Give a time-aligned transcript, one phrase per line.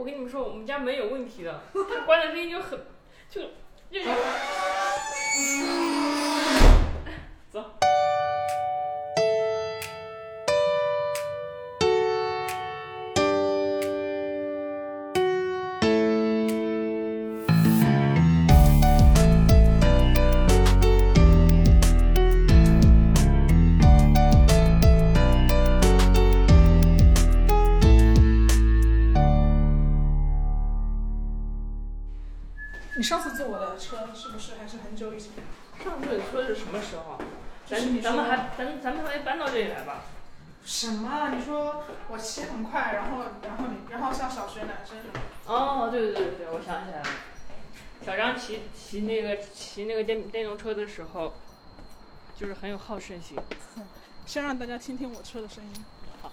[0.00, 2.80] 我跟你们说，我们家门有问题的，它关的声音就很
[3.28, 3.42] 就
[3.90, 4.08] 就就。
[49.80, 51.32] 骑那个电电动车的时候，
[52.38, 53.34] 就是很有好胜心。
[54.26, 55.84] 先让大家听听我车的声音。
[56.20, 56.30] 好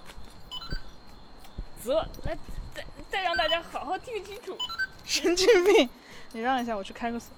[1.82, 2.38] 则来
[2.76, 4.58] 再再让大家好好听清楚。
[5.06, 5.90] 神经病！
[6.34, 7.30] 你让一下，我去开个锁。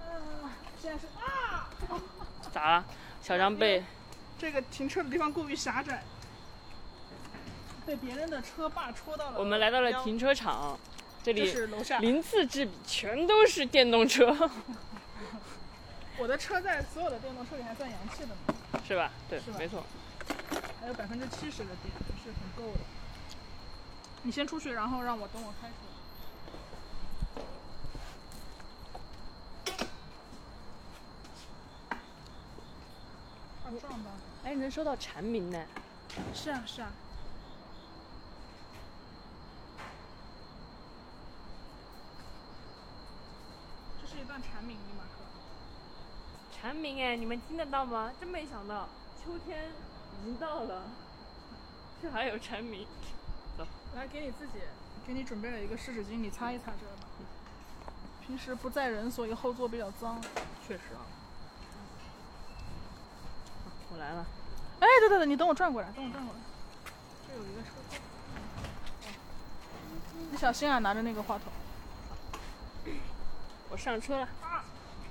[0.00, 1.68] 啊，现在是啊，
[2.50, 2.84] 咋了？
[3.20, 3.84] 小张被
[4.38, 6.02] 这个停车的地方过于狭窄，
[7.84, 9.38] 被别人的车把戳到了。
[9.38, 10.78] 我们来到了停车场，
[11.24, 12.00] 这这里是楼下。
[12.00, 14.26] 鳞次栉比，全都是电动车，
[16.18, 18.34] 我的车在所有的电动车里还算洋气的呢，
[18.86, 19.10] 是吧？
[19.30, 19.82] 对是，吧没错。
[20.82, 21.90] 还有百分之七十的电，
[22.22, 22.80] 是很够的。
[24.22, 25.94] 你先出去，然后让我等我开出来。
[33.64, 34.10] 怕撞到
[34.44, 34.48] 你。
[34.50, 35.64] 哎，能收到蝉鸣呢？
[36.34, 36.92] 是啊是啊。
[44.04, 45.24] 这是一段蝉鸣，尼玛克。
[46.52, 48.12] 蝉鸣哎，你们听得到吗？
[48.20, 49.70] 真没想到，秋天
[50.20, 50.82] 已经到了，
[52.02, 52.86] 这还有蝉鸣。
[53.56, 54.60] 走来，给你自己，
[55.06, 57.08] 给你准备了一个湿纸巾，你擦一擦这个吧。
[58.26, 60.20] 平时不在人，所以后座比较脏。
[60.68, 61.00] 确实啊。
[63.90, 64.26] 我来了。
[64.80, 66.40] 哎，对对对，你等我转过来，等我转过来。
[67.26, 67.98] 这有一个车座。
[70.30, 71.50] 你小心啊，拿着那个话筒。
[73.74, 74.28] 我上车了。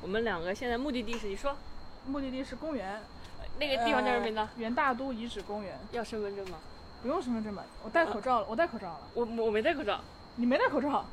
[0.02, 1.54] 我们两个现在目的地是你说
[2.06, 3.02] 目的地是公园，
[3.60, 4.40] 那个地方叫什么名字？
[4.40, 5.78] 呃元大都遗址公园。
[5.92, 6.58] 要身份证吗？
[7.02, 7.66] 不用身份证吧？
[7.84, 9.02] 我戴口罩了，我戴口罩了。
[9.16, 10.00] 我我没戴口罩。
[10.38, 11.04] 你没戴口罩？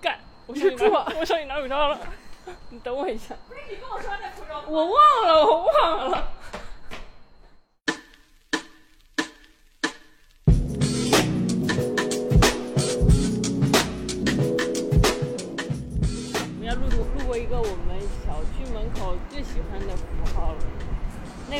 [0.00, 0.20] 干！
[0.46, 1.98] 我你上你是猪啊拿， 我上你拿口罩了。
[2.70, 3.34] 你等我一下。
[3.48, 6.32] 不是你跟我说戴口罩我忘了，我忘了。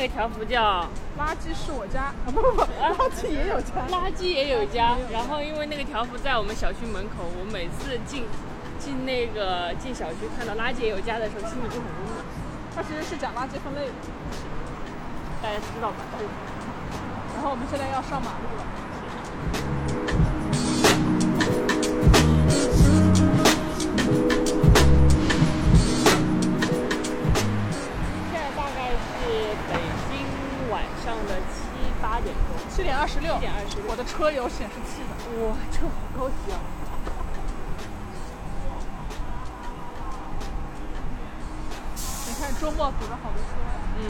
[0.03, 0.83] 个条幅叫
[1.17, 2.27] 垃圾是我家啊！
[2.27, 3.71] 不不不，垃圾也有家。
[3.87, 4.97] “垃圾也有家”。
[5.09, 8.27] 然后因为那个条幅在我们小区门口，我每次进
[8.77, 12.19] 进那个进小区看到“垃圾也有家”的时候，心里就很温暖。
[12.75, 13.93] 它其实是讲垃圾分类的。
[15.41, 16.03] 大家知道吧？
[17.35, 18.63] 然后我们现在要上马路了。
[32.23, 35.11] 点钟，七点二十六，7点26我的车有显示器的。
[35.45, 36.57] 哇，这好高级啊！
[42.25, 43.59] 你看周末堵了好多车。
[43.99, 44.01] 嗯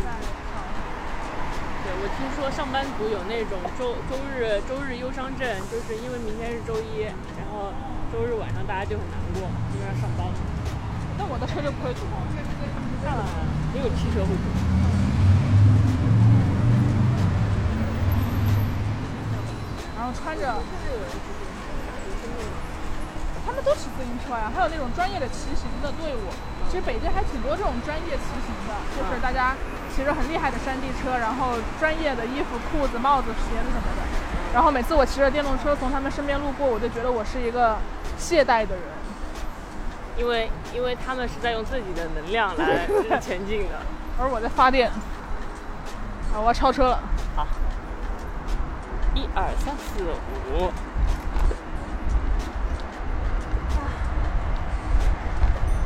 [1.83, 7.03] 对，我听说上班族有那种周周日周日忧伤症，就是因为明天是周一，
[7.35, 7.75] 然后
[8.07, 9.43] 周日晚上大家就很难过，
[9.75, 10.25] 因为要上班。
[11.17, 12.07] 那我的车就不会堵。
[13.03, 13.27] 当然了，
[13.73, 14.47] 没有汽车会堵。
[19.95, 20.55] 然后穿着，
[23.45, 26.31] 他们都骑自行车呀，还有那种专业的骑行的队伍。
[26.69, 29.55] 其实北京还挺多这种专业骑行的，就是大家
[29.95, 34.01] 骑着很厉害的山地车，然后专业的衣服、裤子、帽子、鞋子什么的。
[34.53, 37.77] 然后每次我骑着电动车从他们身边路过，我就觉得我是一个
[38.17, 38.83] 懈怠的人。
[40.17, 43.79] 因为因为他们是在用自己的能量来前进的。
[44.19, 44.89] 而我在发电。
[44.89, 46.99] 啊，我要超车了。
[47.35, 47.47] 好，
[49.15, 50.71] 一二三四五。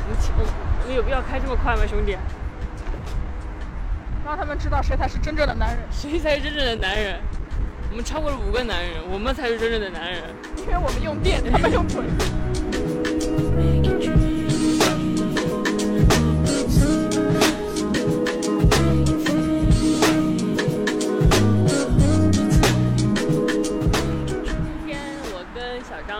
[0.04, 0.42] 我们起步
[0.82, 2.16] 我们有必要开这么快吗，兄弟？
[4.24, 7.20] 让他们知道谁才是真正的男人，谁才是真正的男人？
[7.90, 10.22] 我们超过了五个男人，我们才是真正的男人。
[10.56, 12.02] 因为我们用电，他们用腿。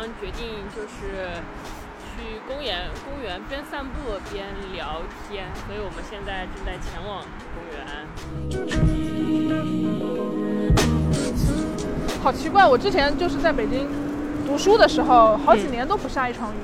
[0.09, 1.29] 张决定就是
[2.01, 7.23] 去公园公园边散步边聊天，所以我们现在正在前往
[7.53, 7.85] 公园。
[12.23, 13.87] 好奇怪，我之前就是在北京
[14.47, 16.57] 读书的时候，好几年都不下一场雨。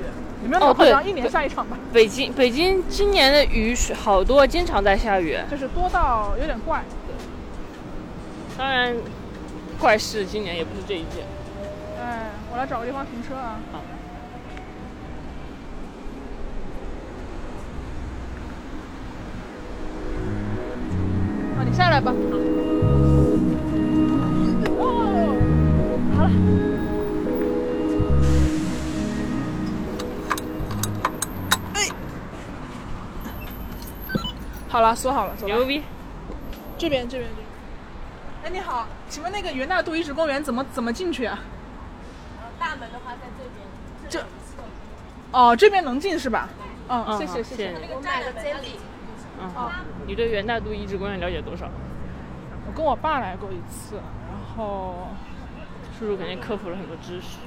[0.43, 1.07] 有没有那么夸张？
[1.07, 1.77] 一年下一场吧。
[1.93, 6.83] 北京北京今年的雨水好多，经常在下雨，就是多到有点怪。
[8.57, 8.95] 当然，
[9.79, 11.25] 怪事今年也不是这一件。
[12.55, 13.59] 哎，我来找个地方停车啊。
[13.73, 13.79] 好。
[21.59, 22.13] 啊，你下来吧。
[34.69, 35.81] 好了，锁好了，走牛逼！
[36.77, 37.47] 这边，这边，这边。
[38.43, 41.39] 哎，你好，请问那个元大都遗址公园怎么怎么进去啊？
[42.75, 44.09] 大门的话在这边。
[44.09, 44.25] 这。
[45.31, 46.49] 哦，这边能进是吧？
[46.89, 47.73] 嗯，谢谢谢谢。
[47.93, 48.77] 我买了 jelly。
[49.41, 49.49] 嗯。
[49.55, 49.71] 哦，
[50.05, 51.69] 你对元大都遗址公园了解多少？
[52.67, 55.09] 我跟我爸来过一次，然后
[55.97, 57.37] 叔叔肯定科普了很多知识。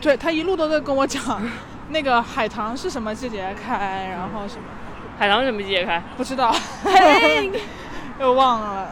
[0.00, 1.42] 对他一路都在跟我讲，
[1.90, 4.62] 那个海棠是什么季节开，然后什么。
[5.18, 6.02] 海棠什么季节开？
[6.16, 6.54] 不知道，
[8.18, 8.90] 又忘了。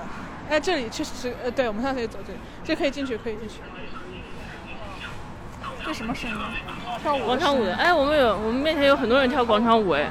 [0.48, 3.60] 哎，这里确实是，呃，对，我们现在可以走这里，这可以进去，可以进去。
[5.84, 6.36] 这什么声音？
[7.02, 7.24] 跳舞？
[7.24, 7.74] 广场舞的。
[7.76, 10.10] 哎，我们有，我们面前有很多人跳广场舞，哎。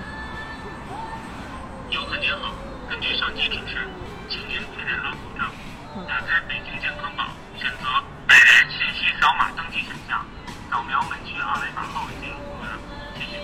[1.90, 2.54] 游客您好，
[2.90, 3.88] 根据上级指示，
[4.28, 5.46] 请您佩戴好口罩，
[6.08, 7.24] 打开北京健康宝，
[7.58, 7.86] 选择
[8.28, 10.26] 本人信息扫码登记选项，
[10.70, 12.70] 扫描门区二维码后进入公园，
[13.16, 13.38] 谢谢。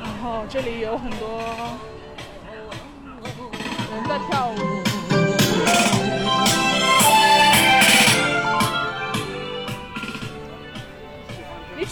[0.00, 1.40] 然后这里有很多
[3.92, 4.83] 人在跳舞。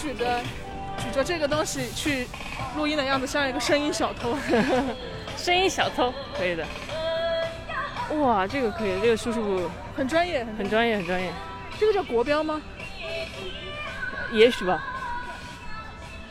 [0.02, 0.40] 举着
[0.98, 2.26] 举着这个东西去
[2.76, 4.36] 录音的样子，像一个声音小偷。
[5.38, 6.66] 声音小偷可以的。
[8.18, 11.32] 哇，这个可以，这个叔叔很专业，很专业，很专业。
[11.78, 12.60] 这个叫国标吗？
[14.32, 14.82] 也许吧。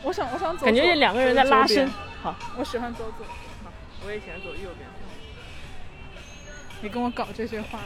[0.02, 0.66] 我想，我想走。
[0.66, 1.90] 感觉这两个人在拉伸。
[2.22, 3.24] 好，我喜欢走左。
[3.64, 3.72] 好，
[4.04, 4.86] 我也喜欢走右边。
[6.82, 7.78] 你跟我搞这些话，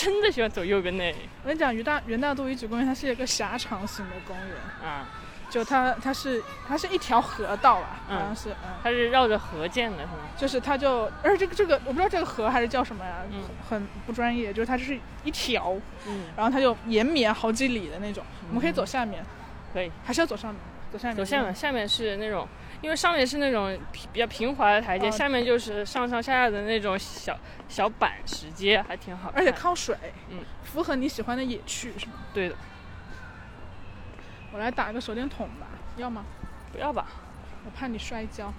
[0.00, 1.04] 真的喜欢走右边呢。
[1.42, 4.56] 我跟你讲，元大元大都遗址公园，它是一个狭长型的公园。
[4.82, 5.06] 啊。
[5.50, 8.00] 就它，它是，它是一条河道吧？
[8.08, 8.48] 好像是。
[8.82, 10.12] 它是绕着河建的，是吗？
[10.38, 13.16] 就是它就，而且这个这个，我不知道这个河还是叫什么呀？
[13.30, 13.42] 嗯。
[13.68, 15.76] 很不专业，就是它就是一条。
[16.06, 16.28] 嗯。
[16.34, 18.24] 然后它就延绵好几里的那种。
[18.48, 19.22] 我们可以走下面。
[19.74, 19.92] 可以。
[20.02, 20.60] 还是要走上面。
[20.90, 22.48] 走下面，走下面，下面是那种，
[22.82, 27.38] 因为上面是那种比较平滑的台阶，下面就是上上下下的那种小
[27.68, 29.32] 小板石阶，还挺好。
[29.34, 29.96] 而且靠水，
[30.30, 32.12] 嗯，符合你喜欢的野趣，是吗？
[32.32, 32.56] 对的。
[34.52, 35.66] 我来打个手电筒吧，
[35.96, 36.24] 要吗？
[36.72, 37.06] 不要吧，
[37.64, 38.52] 我怕你摔跤。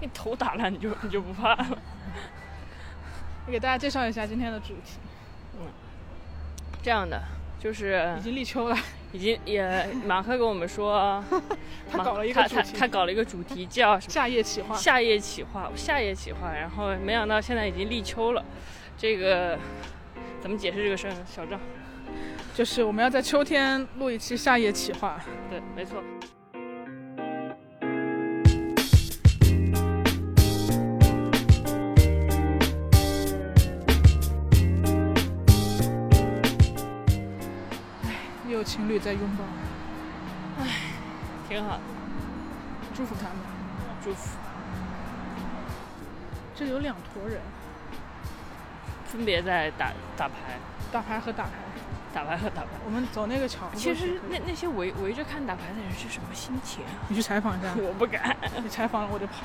[0.00, 1.66] 你头打烂，你就你就不怕了。
[3.46, 4.98] 我给大家介绍一下今天的主题。
[5.54, 5.66] 嗯，
[6.82, 7.22] 这样的。
[7.60, 8.76] 就是已经立秋了，
[9.12, 11.22] 已经也马克跟我们说，
[11.90, 14.12] 他搞了一个他他他搞了一个主题叫什么？
[14.12, 14.74] 夏夜企划。
[14.74, 16.52] 夏夜企划，夏夜企划。
[16.52, 18.44] 然后没想到现在已经立秋了，
[18.96, 19.58] 这个
[20.40, 21.18] 怎么解释这个事儿呢？
[21.26, 21.60] 小张，
[22.54, 25.20] 就是我们要在秋天录一期夏夜企划。
[25.50, 26.02] 对，没错。
[38.62, 39.44] 情侣在拥抱，
[40.62, 40.68] 唉，
[41.48, 41.82] 挺好的，
[42.94, 43.36] 祝福他们，
[44.02, 44.36] 祝福。
[46.54, 47.40] 这里有两坨人，
[49.06, 50.34] 分别在打打牌，
[50.92, 51.50] 打牌和打牌，
[52.14, 52.68] 打牌和打牌。
[52.84, 53.68] 我们走那个桥。
[53.74, 56.84] 其实那那些围围着看打牌的人是什么心情？
[57.08, 57.68] 你去采访一下。
[57.80, 59.44] 我不敢，你采访了我就跑。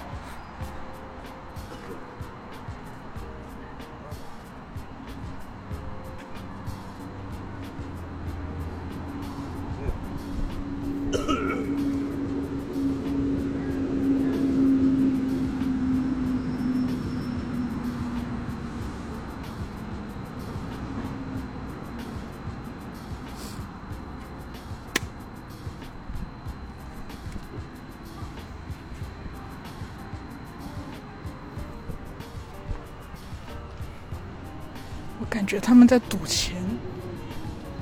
[35.48, 36.56] 觉他们在赌钱，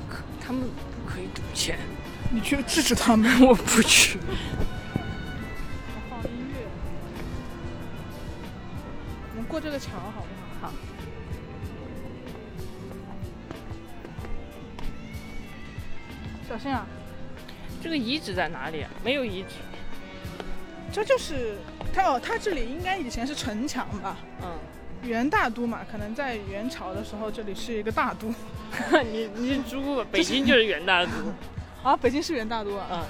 [0.08, 1.76] 可他们不可以赌钱，
[2.30, 4.20] 你去制止他们， 我不去。
[6.08, 6.66] 放音乐，
[9.32, 10.68] 我们过这个桥好不好？
[10.68, 10.72] 好。
[16.48, 16.86] 小心啊！
[17.82, 18.90] 这个遗址在哪里啊？
[19.04, 19.56] 没有遗址。
[20.92, 21.58] 这就是
[21.92, 24.16] 它哦，它这里应该以前是城墙吧？
[25.06, 28.28] 嗯，元大都嘛，可能在元朝的时候这里是一个大都。
[29.10, 30.04] 你你是猪？
[30.10, 31.10] 北京就是元大都。
[31.88, 32.86] 啊，北京是元大都啊。
[32.90, 32.98] 嗯。
[32.98, 33.06] 啊。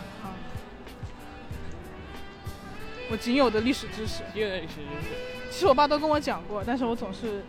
[3.11, 4.23] 我仅有的历史知识。
[4.35, 5.51] 仅有的历史知识。
[5.51, 7.43] 其实我爸都跟我讲过，但是我总是，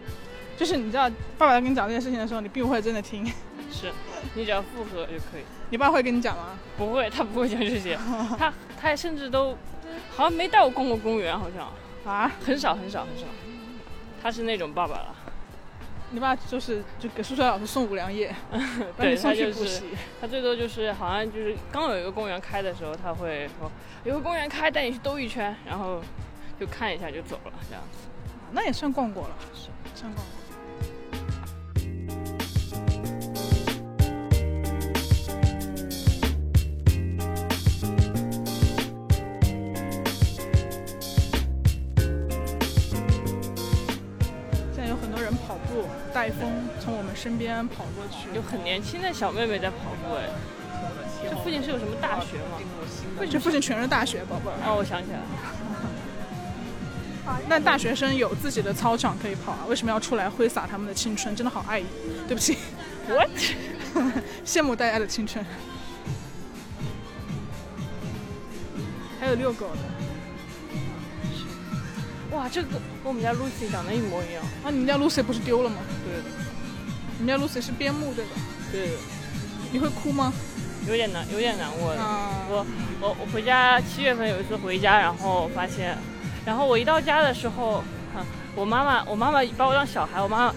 [0.55, 3.25] 就是你知道，爸爸在跟你讲这件事情的时候，你并不会真的听。
[3.69, 3.91] 是，
[4.33, 5.43] 你只要附和就可以。
[5.69, 6.57] 你爸会跟你讲吗？
[6.77, 7.97] 不会，他不会讲这些。
[8.37, 9.57] 他他甚至都
[10.15, 11.67] 好像没带我逛过公园，好像
[12.05, 13.25] 啊，很少很少很少。
[14.21, 15.15] 他是那种爸爸了。
[16.11, 18.33] 你爸就是就给数学老师送五粮液，
[18.97, 19.83] 对，他就是
[20.21, 23.69] 他最多就是好像就是刚有一个公园开的时候，他会说
[24.05, 26.01] 有个公园开，带你去兜一圈，然后
[26.57, 28.07] 就看一下就走了这样子。
[28.53, 30.46] 那也算逛过了，是算逛过。
[47.17, 50.29] 身边跑过去，有很年轻的小妹妹在跑步哎。
[51.27, 52.59] 这附近是有什么大学吗？
[53.29, 54.57] 这附近全是大学，宝贝儿。
[54.65, 55.25] 哦，我想起来了。
[57.49, 59.65] 那大学生有自己的操场可以跑啊？
[59.67, 61.35] 为什么要出来挥洒他们的青春？
[61.35, 61.81] 真的好爱，
[62.27, 62.55] 对不起。
[63.09, 63.29] What？
[64.45, 65.43] 羡慕大家的青春。
[69.19, 69.81] 还有遛狗的。
[72.37, 74.43] 哇，这个跟我们家 Lucy 长得一模一样。
[74.63, 75.77] 啊，你们家 Lucy 不是丢了吗？
[77.17, 77.25] 对的。
[77.25, 78.31] 你们家 Lucy 是边牧对吧？
[78.71, 78.89] 对。
[79.71, 80.31] 你会哭吗？
[80.87, 82.01] 有点难，有点难过的。
[82.49, 82.65] 我
[83.01, 85.97] 我我回家七月份有一次回家，然后发现，
[86.45, 87.83] 然后我一到家的时候，
[88.55, 90.55] 我妈妈我妈妈把我当小孩，我妈妈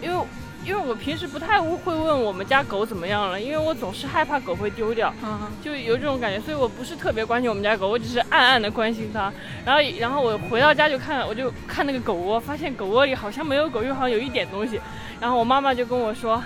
[0.00, 0.24] 因为。
[0.64, 5.12] 因为我平时不太会问我们家狗怎么样了，因为我总是害怕狗会丢掉，
[5.60, 9.22] 就有这种感觉，所以我不是特别关心我们家狗，我只是暗暗的关心它。
[9.64, 14.80] 然后，然后我回到家就看，我就看那个狗窝，发现狗窝里好像没有狗，又好像有一点东西。
[15.22, 16.42] 然后我妈妈就跟我说：“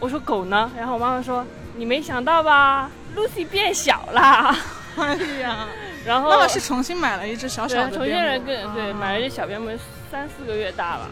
[0.00, 1.46] 我说狗呢？”然后我妈妈说
[1.78, 4.52] ：“你没想到吧，Lucy 变小了。”
[4.98, 5.68] 哎呀，
[6.04, 9.70] 然后妈妈是重新买了一只小小的重新人跟对买了一只小边牧，
[10.10, 11.08] 三四个月大吧。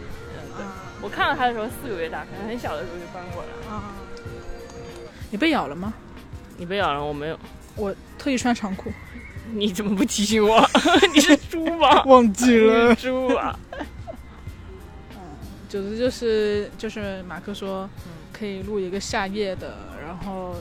[1.01, 3.73] 我看到它的时候四个月大，可能很小的时候就搬过来。
[3.73, 3.85] 啊，
[5.31, 5.93] 你被咬了吗？
[6.57, 7.39] 你被咬了，我没有。
[7.77, 8.93] 我特意穿长裤。
[9.55, 10.69] 你怎么不提醒我？
[11.15, 12.03] 你是猪吗？
[12.07, 12.93] 忘记了。
[12.97, 13.57] 猪啊。
[15.73, 17.89] 嗯，总之就是就是马克说
[18.31, 19.75] 可以录一个夏夜的，
[20.05, 20.55] 然后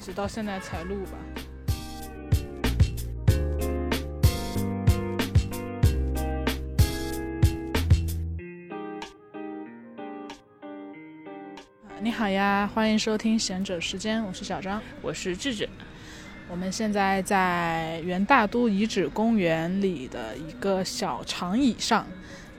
[0.00, 1.18] 直到现在才录吧。
[12.00, 15.68] 你好呀，欢迎收听贤者时间，我是小张，我是智智。
[16.48, 22.06] 我们现在在元大都遗址公园里的一个小长椅上，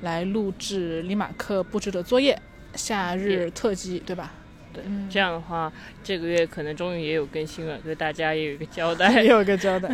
[0.04, 2.40] 来录制李马克布置的作业——
[2.76, 4.32] 夏日特辑，对吧？
[4.72, 5.72] 对，这样的话，
[6.04, 9.90] 这个月可能终于也有更新了，对大家也有一个交代， 也有一个交代。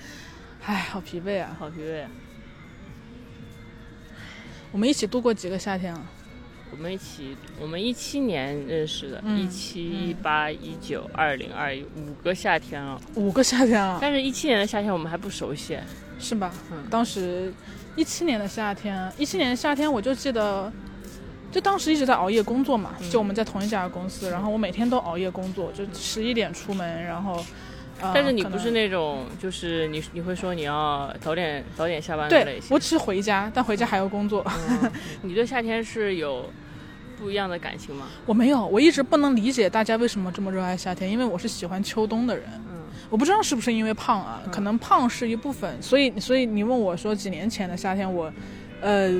[0.64, 2.02] 哎，好疲惫啊，好疲惫。
[2.02, 2.10] 啊
[4.72, 6.06] 我们一起度过几个夏天了？
[6.70, 13.98] 我们一起，我们一七年认识的，一七、一八、一九、二零、二一，五个夏天了，五个夏天了。
[14.00, 15.76] 但是，一七年的夏天我们还不熟悉，
[16.20, 16.52] 是吧？
[16.70, 16.84] 嗯。
[16.90, 17.52] 当时，
[17.96, 20.70] 一七年的夏天，一七年的夏天，我就记得，
[21.50, 27.44] 就当时一直在熬夜工作嘛，就我们在同一家公司，然后我每天都熬夜工作，就十一点出门，然后。
[28.14, 32.68] 但是你不是那种，就是你你会说你要早点早点下班的类型。
[32.70, 34.42] 我只是回家，但回家还要工作。
[35.20, 36.50] 你对夏天是有
[37.18, 38.06] 不一样的感情吗？
[38.24, 42.44] 我没有，我一直不能理解大家为什么这么热爱夏天，因为我是喜欢秋冬的人。
[43.10, 45.70] 嗯，我不知道是不是因为胖啊，可能胖是一部分。
[45.82, 48.32] 所以所以你问我说几年前的夏天，我
[48.80, 49.10] 呃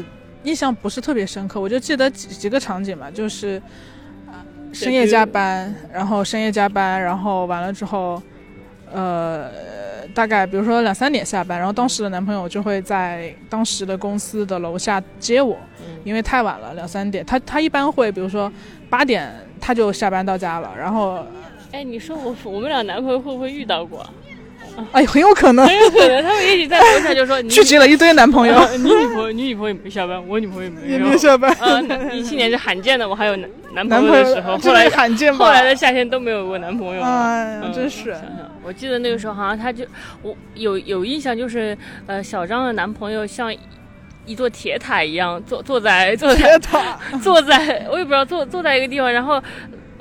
[0.45, 3.61] 印象不是特别深刻，我就记得几几个场景嘛，就是
[4.73, 8.23] 深夜加班，然后深夜加班，然后完了之后。
[8.93, 9.49] 呃，
[10.13, 15.57] 大概比如说两三点下班，然后当时的男朋友就会在当时的公司的楼下接我，
[16.03, 17.25] 因为太晚了，两三点。
[17.25, 18.53] 他他一般会比如说
[18.89, 21.25] 八点他就下班到家了，然后，
[21.73, 24.05] 哎，你说我 我们俩男朋友会不会遇到过？
[24.93, 28.55] 哎，很有可能，很有可能，他们一起在楼下就说 聚集了一堆男朋友。
[28.77, 31.55] 你女朋友，你女朋友没下班，我女朋友也没下班。
[31.61, 37.03] 嗯，一七年是罕见的，我还有男男朋友的时候，后来罕见后来的夏天都没有过男朋友。
[37.03, 38.17] 哎，真是。
[38.63, 39.85] 我记得那个时候好像他就
[40.23, 43.55] 我有有印象，就是呃，小张的男朋友像
[44.25, 49.43] 一座铁塔一样坐坐在坐在铁塔坐在我也不知道坐坐在一个地方，然后。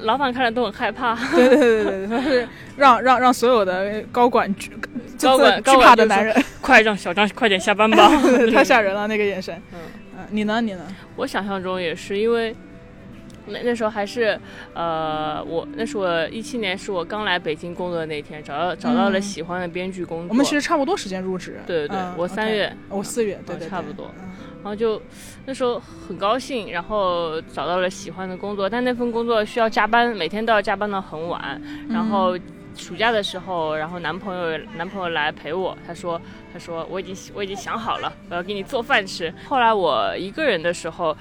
[0.03, 1.15] 老板看了都很害怕。
[1.35, 4.71] 对对对对对，他是让让让所有的高管惧
[5.21, 8.09] 高管惧怕的男人，快让小张快点下班吧，
[8.53, 9.61] 太吓人了那个眼神。
[9.73, 9.79] 嗯，
[10.31, 10.81] 你呢你呢？
[11.15, 12.55] 我想象中也是，因为
[13.47, 14.39] 那那时候还是
[14.73, 20.27] 呃，我那是我一七年是我刚来北京工作的那天，找到找到了喜欢的编剧工作。
[20.29, 21.59] 我们其实差不多时间入职。
[21.65, 24.11] 对对对，我三月，我四月，对对差不多。
[24.61, 25.01] 然后就
[25.45, 31.61] 那时候很高兴，然后找到了喜欢的工作，但那份工作需要加班，每天都要加班到很晚。
[31.89, 32.37] 然后
[32.75, 36.21] 暑假的时候，然后男朋友男朋友来陪我，他说
[36.53, 39.33] 他说我已经我已经想好了，我要给你做饭吃。
[39.47, 41.15] 后来我一个人的时候，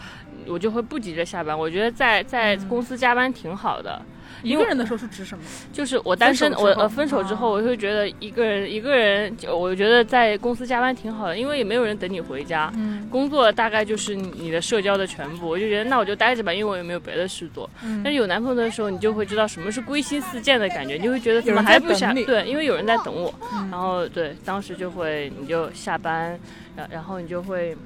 [0.47, 4.01] 我就会不急着下班，我觉得在在公司加班挺好的。
[4.45, 5.43] 一个人的时候是指什么？
[5.73, 12.71] 就是我单身，我呃分手之后，我会觉得一个人一个人，我觉得在公司加班挺好的，因为也没有人等你回家。
[12.77, 13.09] 嗯。
[13.11, 17.69] 工作大概就是你的社交的全部，我就觉得那我就待着吧，因为我也没有别的事做。
[17.83, 18.01] 嗯。
[18.05, 22.13] 但是有男朋友的时候，你就会知道什么是归心似箭的感觉，你就会觉得怎么还不下？
[22.13, 23.35] 对，因为有人在等我。
[23.73, 26.39] 然后对，当时就会你就下班，
[26.77, 27.77] 然然后你就会。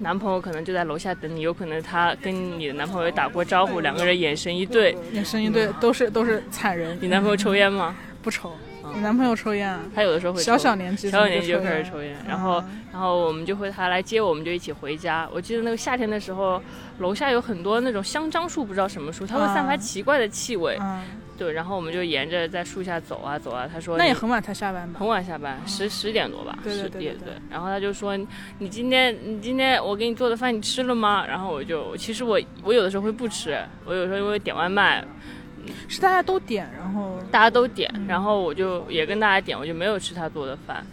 [0.00, 6.98] 男朋友可能就在楼下等你，有可能他跟你的男朋友打过招呼，两个人眼神一对，眼神一对，都是都是惨人。
[7.00, 7.94] 你男朋友抽烟吗？
[8.22, 8.52] 不抽。
[8.92, 9.78] 你男朋友抽烟啊？
[9.94, 10.42] 他有的时候会。
[10.42, 15.28] 小小年纪，小小年纪就开始抽烟，然后然后我们就会他来接我们，就一起回家。
[15.32, 16.60] 我记得那个夏天的时候，
[16.98, 20.76] 楼下有很多那种香樟树，不知道什么树，它会散发奇怪的气味。
[21.40, 23.66] 对，然后我们就沿着在树下走啊走啊。
[23.66, 25.00] 他说那也很晚才下班吧？
[25.00, 27.32] 很晚下班，十十点多吧，十点对。
[27.48, 28.14] 然后他就说
[28.60, 35.02] ：“你今天你今天我给你做的饭你吃了吗？”然后我就其实我我有的时候会不吃，我有时候因为点外卖。
[35.88, 40.84] 是大家都点，然后大家都点，然后我就也跟大家点，我就没有吃他做的饭，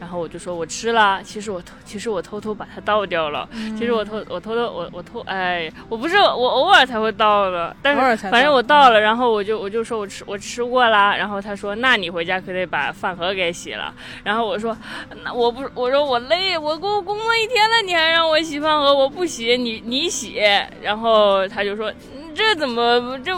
[0.00, 13.92] 然后我就说我吃了，其实我偷，其实我偷偷把它倒掉了，其实我偷，我偷偷，我我偷，哎，我不是我偶尔才会倒的，但是反正我倒了，然后我就我就说我吃我吃过啦，然后他说那你回家可得把饭盒给洗了，
[14.24, 14.76] 然后我说
[15.22, 20.40] 那我不我说我累，我给我工作一天了，你还让我洗饭盒，我不洗，你你洗，
[20.82, 21.92] 然后他就说
[22.34, 23.32] 这怎么这。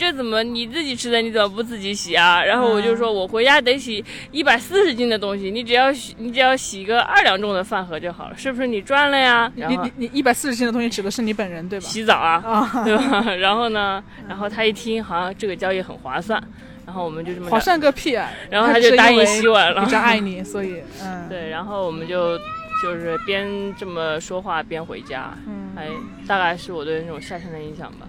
[0.00, 1.20] 这怎么你自己吃的？
[1.20, 2.42] 你怎么不自己洗啊？
[2.42, 9.52] 然后我就说，我回家得洗一百四十斤的东西，你只要洗，你只要洗个二两重的饭盒就好了，是不是你赚了呀？
[9.54, 11.86] 你你你一百四十斤的东西指的是你本人对吧？
[11.86, 13.20] 洗澡啊，对吧？
[13.36, 16.42] 然后呢，然后他一听好像这个交易很划算，
[16.86, 18.30] 然后我们就这么划算个屁啊！
[18.48, 22.38] 然后他就答应洗碗了，比较爱你，所以嗯，对，然后我们就
[22.82, 25.88] 就是边这么说话边回家，嗯，哎，
[26.26, 28.08] 大概是我对那种夏天的印象吧。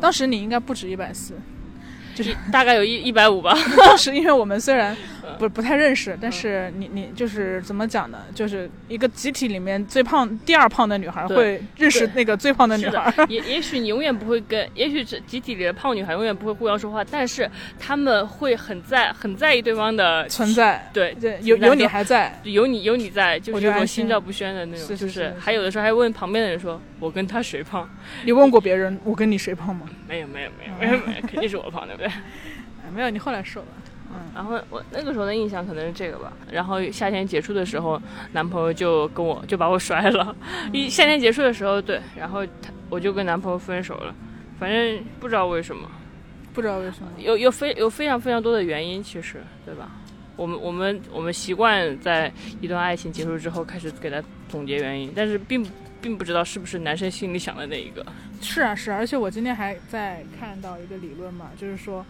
[0.00, 1.34] 当时你应该不止一百四，
[2.14, 3.56] 就 是大概有一一百五吧。
[3.78, 4.96] 当时因为我们虽然。
[5.38, 8.18] 不不太认识，但是你你就是怎么讲呢？
[8.34, 13.12] 就是一个集体里面最胖、第二胖的女孩会认识那个最胖的女孩。
[13.28, 17.48] 也也许你永远不会跟，也许是集体里的胖女孩永远不会互相说话，但是
[17.78, 20.88] 他们会很在很在意对方的存在。
[20.92, 24.96] 对对，有有你还在，有你有你在，就是那种心照不宣的那种。
[24.96, 27.88] 就是还有的时候还问旁边的人说：“我跟他谁胖？”
[28.24, 29.86] 你问过别人我跟你谁胖吗？
[30.08, 32.10] 没有没有没有没有没有，肯定是我胖，对不对？
[32.94, 33.66] 没有，你后来瘦了。
[34.34, 36.32] 然后我那个时候的印象可能是这个吧。
[36.50, 38.00] 然后夏天结束的时候，
[38.32, 40.34] 男朋友就跟我就把我甩了。
[40.72, 44.14] 一夏天结束的时候，对，然后他我就跟男朋友分手了。
[44.58, 45.88] 反正不知道为什么，
[46.52, 49.90] 不知道为什么，有有非有非常非常多的原因，其实对吧？
[50.36, 55.64] 我们我们我们习惯在一段爱情结束之后开始给他总结原因，但是并
[56.00, 58.04] 并不知道是不是男生心里想的那一个。
[58.40, 62.04] 是啊是啊，而且我今天还在看到一个理论嘛，就是说。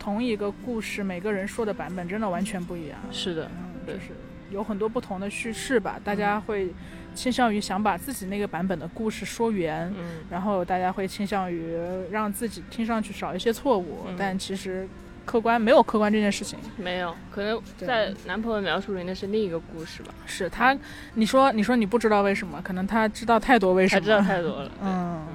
[0.00, 2.98] 同一个故事，每个人说的版本真的完全不一样。
[3.12, 3.48] 是的，
[3.86, 4.16] 就是
[4.50, 6.00] 有很多不同的叙事吧。
[6.02, 6.72] 大家会
[7.14, 9.92] 倾向于想把自己那个版本的故事说圆，
[10.30, 11.76] 然后大家会倾向于
[12.10, 14.06] 让自己听上去少一些错误。
[14.16, 14.88] 但其实
[15.26, 20.14] 客观没有客观这件事情，没有可能在男朋友描述里那是另一个故事吧？
[20.24, 20.76] 是他，
[21.14, 22.60] 你说你说你不知道为什么？
[22.62, 24.00] 可能他知道太多为什么？
[24.00, 24.70] 他知道太多了。
[24.82, 25.26] 嗯，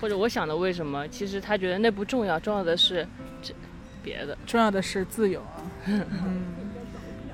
[0.00, 1.06] 或者我想的为什么？
[1.08, 3.06] 其实他觉得那不重要，重要的是
[3.42, 3.54] 这。
[4.04, 4.36] 别的。
[4.46, 6.44] 重要的是自由啊， 嗯，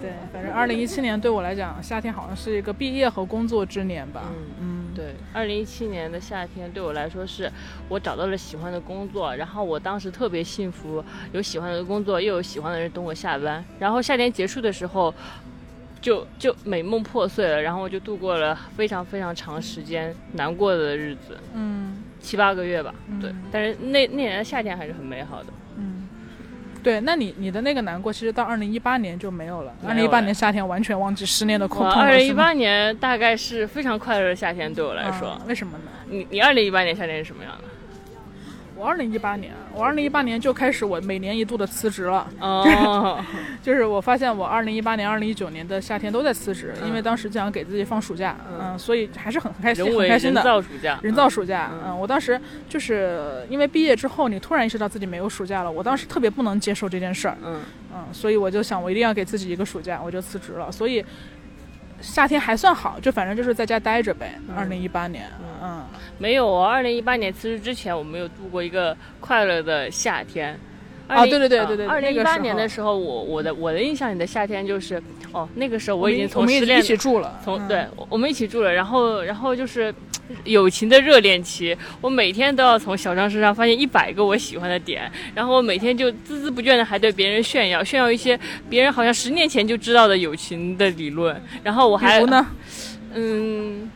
[0.01, 4.81] 对，反正二零一七年对我来讲，夏天好像是一个毕业和工作之年吧，嗯，嗯。
[4.93, 7.51] 对，二零一七年的夏天对我来说是
[7.89, 11.03] 我找到了喜欢的工作，然后我当时特别幸福，
[11.33, 15.15] 有喜欢的工作，又有喜欢的人等我下班，然后夏天结束的时候，
[16.03, 25.60] 就就美梦破碎了，然后我就度过了非常非常长时间难过的日子，嗯，七八个月吧，对，但是那那年的夏天还是很美好的，嗯。
[26.83, 29.73] 对，那你你的那个难过，其实到二零一八年就没有了。
[29.87, 31.93] 二零一八年夏天完全忘记失恋的苦痛。
[31.93, 35.41] 二零一八年大概是非常快乐的夏天，对我来说。
[35.47, 35.85] 为什么呢？
[36.09, 37.65] 你你二零一八年夏天是什么样的？
[38.81, 42.27] 我二零一八年，我二零一八年就开始我每年一度的辞职了。
[42.41, 43.23] 哦，
[43.63, 50.41] 就是我发现我二零一八年、二零一九年的夏天都在辞职，因为当时就想给自己放暑假，嗯，所以还是很开心、很开心的。
[50.41, 51.71] 人造暑假，人造暑假。
[51.85, 52.41] 嗯，我当时
[52.71, 57.37] 就是因为毕业之后，你突然意识到自己没有暑假了，我当时特别不能接受这件事儿。
[57.45, 57.61] 嗯
[57.93, 60.73] 嗯，所以我就想，我一定要给自己一个暑假，我就辞职了。
[60.73, 61.05] 所以
[62.01, 64.35] 夏天还算好，就反正就是在家待着呗。
[64.57, 65.27] 二零一八年，
[65.63, 65.85] 嗯。
[66.19, 70.59] 没有我，二零一八年辞职之前，我没有度过一个快乐的夏天。
[71.07, 71.87] 啊，对对对对对。
[71.87, 79.93] 二零一八年的时候，我我的我的印象里的夏天就是，哦，那个时候我已经从失恋一起住了，从对，我们一起住了，然后然后就是
[80.45, 88.39] 友情的热恋期，我每天都要从小张身上发现一百个我喜欢的点，然后我每天就孜孜不倦的还对别人炫耀，炫耀一些
[88.69, 92.47] 别人好像十年前就知道的友情的理论，然后我还呢，
[93.15, 93.91] 嗯。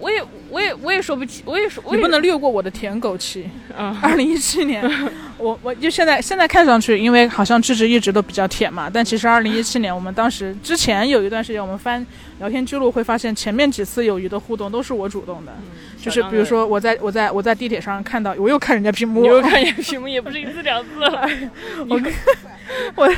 [0.00, 3.48] 我也，我也，我也说不起，我也说，你不能略过我的舔狗期。
[3.76, 4.82] 啊， 二零一七年，
[5.36, 12.04] 我我就现在现在看上去，因为好像芝芝一直都比较舔嘛，但其实二零一七年，我们当时之前有一段时间，我们翻
[12.38, 15.52] 聊天记录会发现，前面几次友谊的互动都是我主动的，
[16.00, 21.28] 就是比如说我在我在我在地铁上看到，我又看人家屏幕，我又看人家屏幕，也不是一次两次了，
[21.88, 22.00] 我。
[22.96, 23.08] 我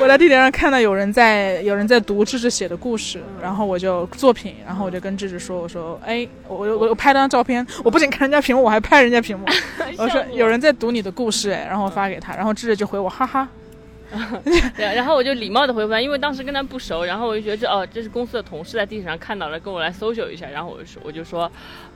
[0.00, 9.46] 我在地铁上看到有人在有人在读智智写的故事，然后我就作品，然后我就跟智智说，我说，哎，我我我拍张照片，我不仅看人家屏幕，我还拍人家屏幕，
[9.98, 13.48] 我说有人在读你的故事，哎，然后我发给他，然后智智就回我，哈哈。
[14.76, 21.48] 对，然后我就礼貌的回复他，因为当时跟他不熟，然后我就觉得这哦，这是公司的同事在地铁上看到了，跟我来 social 一下，然后我就说我就说，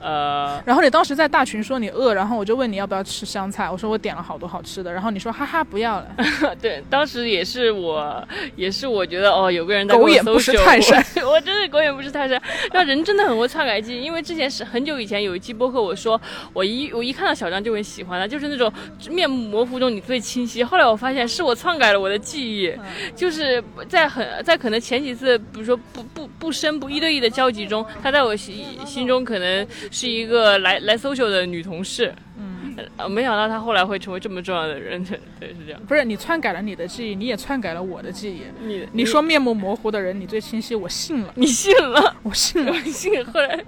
[0.05, 6.07] 呃，然后你当时在大群说你饿，然后我就问你要不要吃香菜，我说我点了好多好吃的，然后你说哈哈不要了。
[6.61, 8.23] 对，当时也是我，
[8.55, 12.39] 也是我觉得哦，有个人狗眼不识泰山， 我真的狗眼不识泰山，
[12.71, 16.21] 那人真的很会篡改记忆，因为之前是很久以前有一期播客，我说
[16.53, 18.71] 我一我一看到小张就会喜欢他，就是那种
[19.09, 21.95] 面目模糊中你最清晰，后来我发现是我篡改了。
[21.99, 22.71] 我的记忆，
[23.15, 32.13] 就是在很在可能前几次，比如说不不不深不一对一的交集中，他在我心心中可能是一个来来 social 的女同事。
[32.37, 32.75] 嗯，
[33.09, 35.01] 没想到她后来会成为这么重要的人。
[35.39, 35.81] 对，是这样。
[35.87, 38.41] 不是你篡改了你的记忆，你也篡改了我的记忆。
[38.61, 41.31] 你你说面目模糊的人你最清晰，我信了。
[41.35, 42.17] 你信了？
[42.23, 42.73] 我信了。
[42.83, 43.25] 信。
[43.25, 43.63] 后来。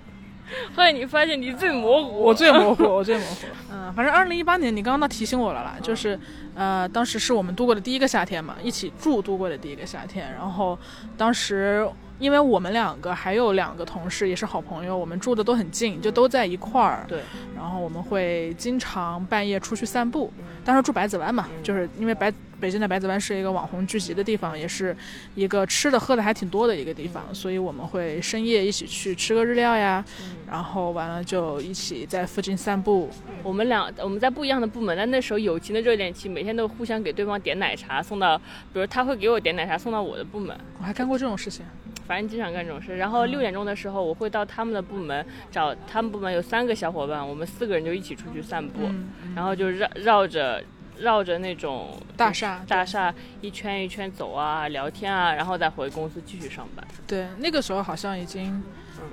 [0.74, 3.48] 后来你发现你最模糊，我最模糊，我最模糊。
[3.72, 6.18] 嗯，反正二零一八年你刚刚都提醒我了啦，就是，
[6.56, 10.32] 呃，当时是我们度过的第一个夏天嘛，一起住度过的第一个夏天。
[10.32, 10.80] 然后
[11.18, 11.86] 当时
[12.20, 17.06] 因为我们两个还有两个同事也是好朋友，我们住的都很近，就都在一块儿。
[17.08, 17.22] 对。
[17.56, 20.32] 然后我们会经常半夜出去散步，
[20.66, 22.34] 当时住百子湾嘛，就是因为百。
[22.60, 24.96] 北京的百子湾是一个网红聚集的地方，也是
[25.36, 30.04] 一个吃的喝的还挺多的一个地方，所以我们会深夜一起去吃个日料呀，
[30.50, 33.10] 然后完了就一起在附近散步。
[33.44, 38.38] 我们俩我们在不一样的部门，但那时候友情的热恋期，每天都互相给对方点奶茶送到，
[38.74, 40.58] 比如他会给我点奶茶送到我的部门。
[40.80, 41.66] 我还干过这种事情，
[42.08, 42.98] 反正经常干这种事。
[42.98, 48.90] 然后六点钟的时候，我会到他们的部门找他们部门有三个小伙伴，我们四个人就一起出去散步，
[49.36, 50.64] 然后就绕绕着。
[51.00, 56.86] 绕着那种大厦大厦一圈一圈走啊，聊天啊，然后再回公司继续上班。
[57.06, 58.64] 对，那个时候好像已经，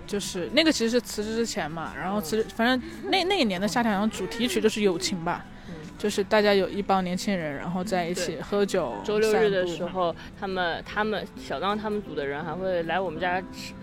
[0.07, 5.45] 就是那个其实是辞职之前嘛，然后辞职，反正那那一年的夏天好像主题曲就是友情吧，
[5.99, 8.95] 就是大家有一帮年轻人，然后在一起喝酒。
[9.05, 13.75] 周六日的时候，他们他们小张他们组的人还会来我们家吃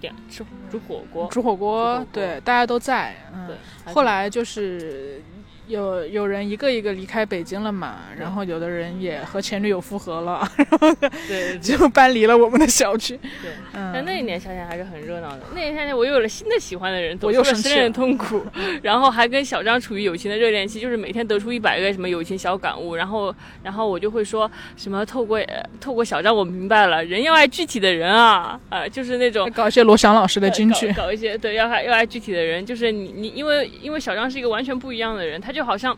[0.00, 3.16] 点吃煮火锅，煮火锅，对，大家都在。
[3.32, 5.22] 嗯，后来就是。
[5.68, 10.94] 有有人一个一个离开北京了嘛，然后有的人也和前女友复合了， 然后
[11.26, 13.18] 对就搬离了我们的小区。
[13.42, 15.40] 对，但那一年夏天还是很热闹的。
[15.54, 18.46] 那一年夏天我又有了新的喜欢的人，我又失恋痛苦，
[18.80, 25.40] 然后还跟小张处于友情的热恋期，就是每天得出一百个什么友情小感悟，然后然后我就会说什么透过
[25.80, 35.55] 透过小张我明白了，人要爱具体的人啊啊，就是那种搞一些罗翔老师的京剧，搞一些对要爱要爱具体的人，就是你你因为因为小张是一个完全不一样的人，他。
[35.56, 35.96] 就好像，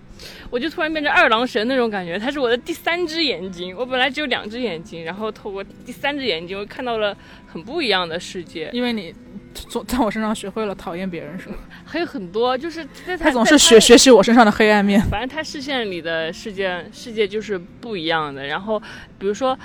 [0.50, 3.76] 我就突然变成二郎神那种感觉，他是我的第三只眼睛。
[3.76, 7.16] 我本来只有两只眼睛，然后透过第三只眼睛，我看到了
[7.48, 8.70] 很不一样的世界。
[8.72, 9.12] 因为你
[9.52, 11.56] 总在我身上学会了讨厌别人，是吗？
[11.84, 12.86] 还有很多，就是
[13.18, 15.00] 他总是学学习我身上的黑暗面。
[15.10, 18.46] 反正他视线里的世界，世界就是不一样的。
[18.46, 18.80] 然后，
[19.18, 19.58] 比如说，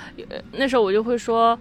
[0.52, 1.56] 那时候我就会说。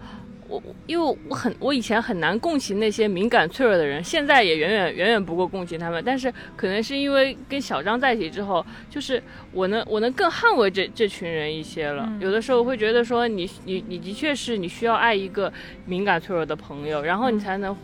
[0.53, 6.03] 我因为我很我以前很难共情那些敏感脆弱的人，现在也远远远远不够共情他们。
[6.05, 12.11] 但是可能是因为跟小张在一起之后，就是我能我能更捍卫这这群人一些了。
[12.19, 15.51] 有的时候会觉得说你你你的确是你需要爱一个
[15.85, 17.75] 敏感脆弱的朋友，然后你才能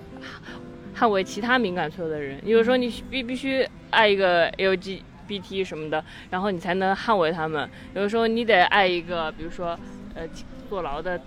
[0.96, 2.40] 捍卫其他敏感脆弱的人。
[2.46, 5.04] 有时候你必必须爱一个 L G。
[5.30, 7.70] BT 什么的，然后你才能捍卫他们。
[7.94, 9.78] 有的时候你得爱一个，比如说
[10.16, 10.24] 呃
[10.68, 11.22] 坐牢的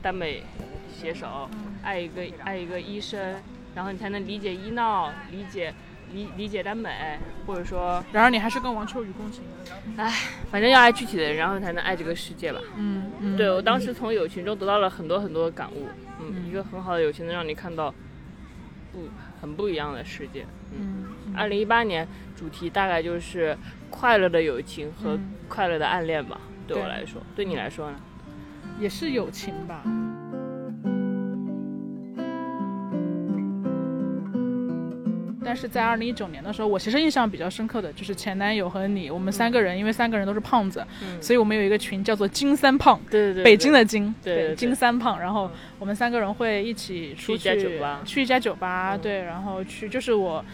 [0.00, 0.44] 耽美
[0.98, 1.48] 写手，
[1.82, 3.36] 爱一个爱一个医生，
[3.72, 5.72] 然后你才能理解医闹，理解
[6.12, 9.44] 理理解耽美，或者说，然而你还是跟王秋雨共情。
[9.96, 10.12] 唉，
[10.50, 12.58] 反正要爱具体的人，然后才能爱这个世界吧。
[12.76, 15.86] 嗯嗯，对我当时从友情中得到了很多很多的感悟。
[16.20, 17.94] 嗯，一个很好的友情能让你看到
[18.92, 19.08] 不
[19.40, 20.44] 很不一样的世界。
[20.76, 21.04] 嗯，
[21.36, 23.56] 二零一八年主题大概就是
[23.88, 25.16] 快乐的友情和
[25.48, 26.40] 快乐的暗恋吧。
[26.66, 28.00] 对我来说，对你来说呢？
[28.80, 29.82] 也是友情吧。
[35.44, 40.84] 但是在二零一九年的时候，我其实印象比较深刻的就是前男友和你，我们三个人，因为三个人都是胖子，
[41.20, 45.20] 所以我们有一个群叫做“金三胖”，对对对，北京的金，对金三胖。
[45.20, 50.44] 然后我们三个人会一起出去去一家酒吧，去一家酒吧，对，然后去就是我。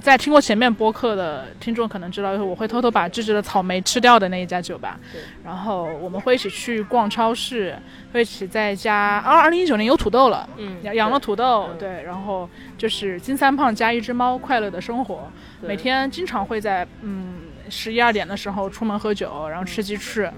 [0.00, 4.98] 在听过前面播客的听众可能知道，就是我会偷偷把芝芝的草莓吃掉的那一家酒吧。
[5.12, 5.22] 对。
[5.44, 7.76] 然后我们会一起去逛超市，
[8.12, 9.18] 会一起在家。
[9.24, 12.02] 二二零一九年有土豆了，嗯，养了土豆，对。
[12.02, 15.30] 然后就是金三胖加一只猫，快乐的生活。
[15.60, 17.36] 每天经常会在嗯
[17.68, 20.30] 十一二点的时候出门喝酒，然后吃鸡翅，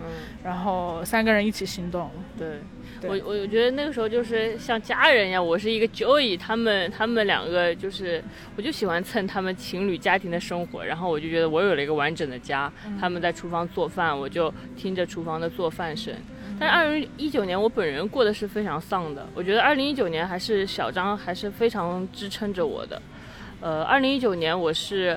[0.44, 2.10] 然后三个人一起行动。
[2.38, 2.60] 对。
[3.02, 8.22] 我我我觉得那个时候就是像家人一样，我是一个 Joey，他们他们两个就是，
[8.56, 16.12] 我就喜欢蹭他们情侣家庭的生活，然后我就觉得我有了一个完整的家，他们在厨房做饭，我就听着厨房的做饭声。
[16.58, 23.00] 但是二零一九年我本人过得是非常丧的，我觉得二零一九年还是小张还是非常支撑着我的。
[23.60, 25.16] 呃，二零一九年我是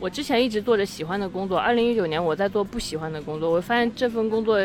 [0.00, 4.58] 我之前一直做着喜欢的工作，二零一九年我在做不喜欢的工作，我发现这份工作。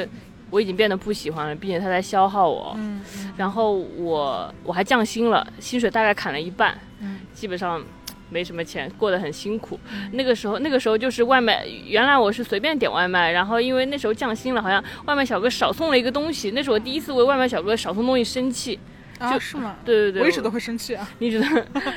[0.50, 2.74] 我已经变得不喜欢了，并且他在消耗我。
[2.78, 3.02] 嗯，
[3.38, 6.78] 然后我我还降薪了，薪水大概砍了一半。
[7.00, 7.82] 嗯，基本上
[8.30, 9.80] 没什么钱，过得很辛苦。
[10.12, 18.80] 那个时候，那个时候就是外卖，原来我是随便点外卖，然后因为那时候降薪了，好像外卖小哥少送了一个东西，那是我第一次为外卖小哥少送东西生气。
[19.20, 19.76] 就是吗？
[19.84, 21.40] 对对对，我一直都会生气啊，你 一直，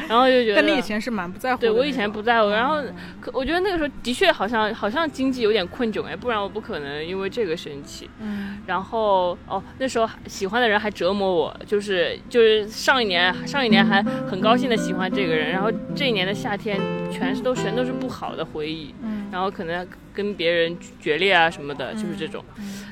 [0.09, 0.57] 然后就觉得。
[0.57, 1.61] 但你以前是蛮不在乎。
[1.61, 2.83] 对我以前不在乎，然后
[3.21, 8.11] 可我觉得那个时候的确好像好像经济有点困窘哎，不然我不可能因为这个生气。
[8.21, 8.61] 嗯。
[8.67, 16.81] 然后哦，那时候喜欢的人还折磨我，就是就是上一年上一年还很高兴的喜欢这个人，然后这一年的夏天
[17.11, 18.95] 全是都全都是不好的回忆。
[19.03, 19.29] 嗯。
[19.33, 22.45] 然后可能跟别人决裂啊什么的，就是这种。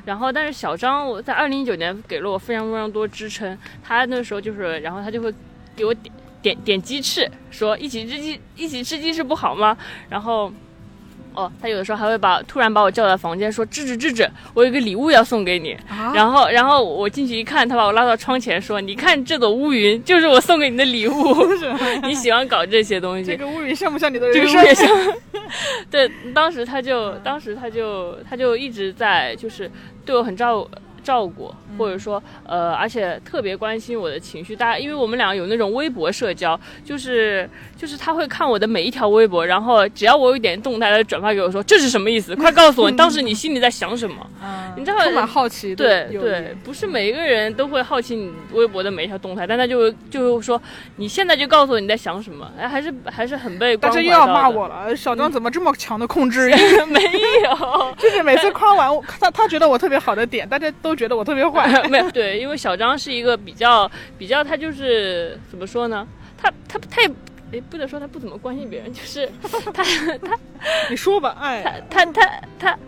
[0.05, 3.57] 然后，但是小张我在二零一九年给了我非常非常多支撑。
[3.83, 5.33] 他那时候就是，然后他就会
[5.77, 9.77] 给我点点点鸡翅，说一起吃鸡一起吃鸡翅不好吗？
[10.09, 10.53] 然后。
[11.35, 15.77] 哦，他有的时候还会把突然把我叫到房间，说：“智智智智，我有个礼物要送给你。”
[16.15, 21.15] 然后，然后我进去一看，他把我拉到窗前说：“你看这朵乌云，就是我送给你的礼物。
[22.03, 24.33] 你喜欢搞这些东西。”这个乌云像不像你的？
[24.33, 24.89] 这个像。
[25.91, 29.71] 对，当时他就， 当时他就，他就一直在，就是
[30.05, 30.69] 对我很照。
[31.01, 34.55] 照顾，或者说，呃，而且特别关心我的情绪。
[34.55, 42.35] 大家，因为我们俩有那种微博社交，就是就是他会看我的每一条微博，然后只要我有一点动态，他转发给我说这是什么意思？
[42.41, 44.17] 快告诉我，当时你心里在想什么？
[44.77, 45.75] 你知道，充满好奇。
[45.75, 50.61] 对对，不是每一个人都会好奇你微博的每一条动态，但他就就会说
[50.97, 52.51] 你现在就告诉我你在想什么？
[52.59, 56.55] 哎，还是还是很被大家又要骂我了，小张怎么这么强的控制欲？
[56.87, 57.01] 没
[57.45, 60.90] 有，就是每次夸完他，他觉得我特别好的点，大家都。
[60.91, 66.05] 都觉得我特别坏， 没有对，因为小张是一个比较比较，他就是怎么说呢？
[66.37, 67.11] 他他他也。
[67.53, 69.29] 哎，不能说他不怎么关心别人，就是
[69.73, 69.83] 他
[70.23, 70.39] 他，
[70.89, 72.79] 你说吧，哎，他他他他，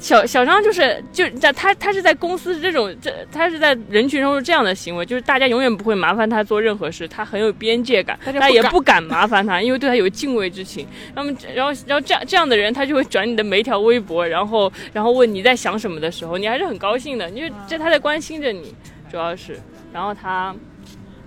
[0.00, 10.84] 小小张就是就在他他是在公司这种这他是在人群中是这样的行为，就是大家永远不会麻烦他做任何事，他很有边界感，大家也不敢麻烦他，因为对他有敬畏之情。
[11.14, 18.74] 那么然后然后这样这样的人，他就会转你的每一条微博，然后然后问你在想什么的时候，你还是很高兴的，因为这他在关心着你，
[19.10, 19.60] 主要是，
[19.92, 20.52] 然后他。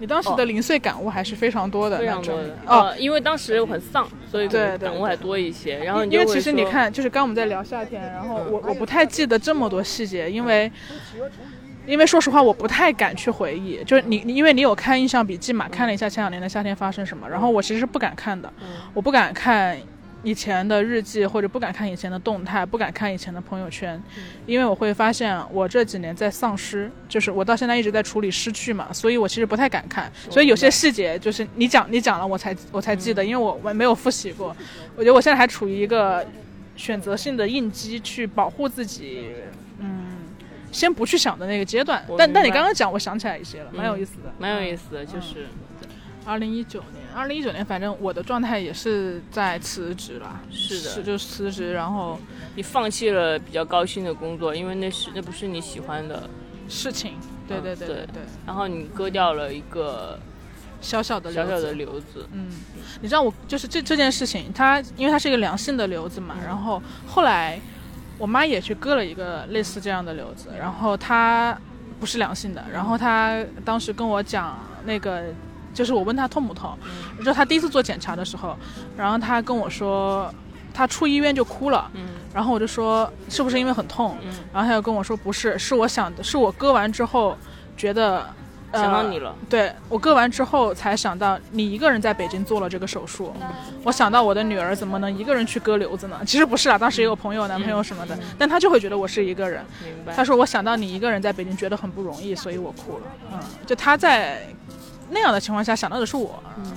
[0.02, 5.78] 你当时的零碎感悟还是非常多的，非常多的哦，因为当时我很丧，所以对感悟还多一些。
[5.78, 10.72] 然后因为其实你看，就是刚我们在聊夏天，然后我我不太记得这么多细节，因为
[11.86, 13.84] 因为说实话，我不太敢去回忆。
[13.86, 18.52] 就是你，因为你有看印象笔记嘛，看了一下前两年的夏天发生什么，然后我其实是不敢看的，
[18.96, 19.78] 我不敢看。
[20.24, 24.02] 以前的日记，或者不敢看以前的动态，不敢看以前的朋友圈，
[24.46, 34.56] 因为我会发现我这几年在丧失，就是我到现在一直在处理失去嘛，所以我其实不太敢看，所以有些细节就是你讲你讲了我才我才记得，因为我我没有复习过，
[34.96, 36.26] 我觉得我现在还处于一个
[36.76, 39.28] 选择性的应激去保护自己，
[39.80, 40.18] 嗯，
[40.72, 45.48] 先不去想的那个阶段，但但你刚刚讲，我想起来一些了，蛮有意思的，蛮有意思的，就是。
[46.24, 50.40] 二零一九年，二零一九年，反正我的状态也是在辞职了。
[50.50, 52.20] 是的，是就辞职，然后
[52.56, 56.30] 你放弃了比较高薪的工作，因为那是那不是你喜欢的
[56.68, 57.16] 事情。
[57.48, 58.24] 对对对对对。
[58.46, 60.18] 然后你割掉了一个
[60.80, 62.26] 小小的小小的瘤子。
[62.32, 62.48] 嗯，
[63.02, 67.60] 你知道我就是这这件事情，它因为它是一个良性的瘤子嘛，然后后来
[68.18, 71.58] 我妈也去割了一个类似这样的瘤子，然后她
[72.00, 75.26] 不是良性的，然后她当时跟我讲那个。
[75.74, 76.78] 就是我问他痛不痛，
[77.24, 78.58] 就他第一次做检查的时候，
[78.98, 80.34] 然后他跟我说，
[80.74, 81.90] 他出医院就哭了，
[82.34, 84.18] 然后我就说是不是因为很痛，
[84.54, 87.38] 然后他又跟我说不是，是我想的是我割完之后
[87.76, 88.26] 觉得
[88.74, 93.34] 想到你了，对我割完之后才想到你一个人在北京做了这个手术，
[93.84, 96.22] 我想到我的女儿怎么能一个人去割瘤子呢？
[96.26, 99.66] 其实不是啊，当时也有朋友、男朋友什么的，但他就会觉得我是一个人。
[100.16, 103.04] 他说我想到你一个人在北京觉得很不容易，所以我哭了。
[103.34, 104.48] 嗯，就他在。
[105.12, 106.74] 那样的情况下想到的是我，嗯，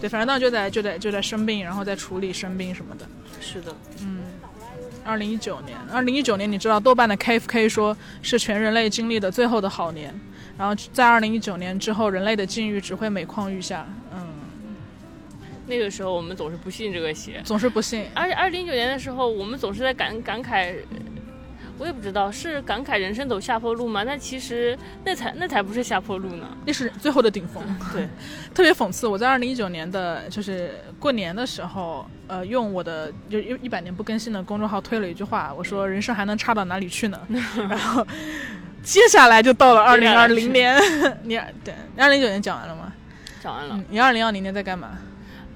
[0.00, 3.06] 对，反正当时就在就在就在生病，然后在处理生病什么的。
[3.40, 4.18] 是的，嗯，
[5.04, 10.12] 二零一九年，二零一九年，你知道豆瓣的 KFK 说是全人类经历的最后的好年，
[10.58, 13.86] 然后在二零一九年之后，人类的境遇只会每况愈下。
[14.12, 14.26] 嗯，
[15.66, 18.06] 那个时候我们总是不信这个邪，总是不信。
[18.14, 20.74] 而且二零一九年的时候，我们总是在感感慨。
[21.82, 24.04] 我也不知道是感慨人生走下坡路吗？
[24.04, 27.60] 那其实那才那才不是下坡路呢，那是最后的顶峰。
[27.92, 28.08] 对，
[28.54, 29.04] 特别讽刺。
[29.04, 37.20] 我在二零一九年的就是过年的时候，呃，用我的就一一百年不更新的公众号推了一句话，我说人生还能差到哪里去呢？
[37.68, 38.06] 然后
[38.84, 40.80] 接下来就到了二零二零年，
[41.24, 42.92] 你对二零一九年讲完了吗？
[43.42, 43.82] 讲完了。
[43.90, 44.90] 你二零二零年在干嘛？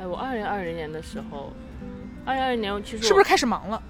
[0.00, 1.52] 哎，我二零二零年的时候，
[2.24, 3.80] 二零二零年其实是不是开始忙了？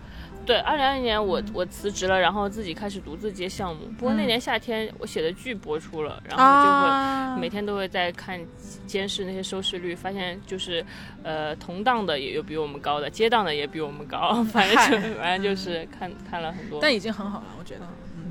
[0.47, 3.83] 对，二零二一年我我辞职了，然后自己开始独自接项目。
[3.99, 8.41] 不过那年夏天我写的剧播出了，然后就会每天都会在看
[8.87, 10.85] 监视那些收视率，发现就是，
[11.25, 16.79] 呃，同档的也有比我们高的，接档的也比我们高， 反正就反正就是看看了很多。
[16.81, 17.81] 但已经很好了，我觉得。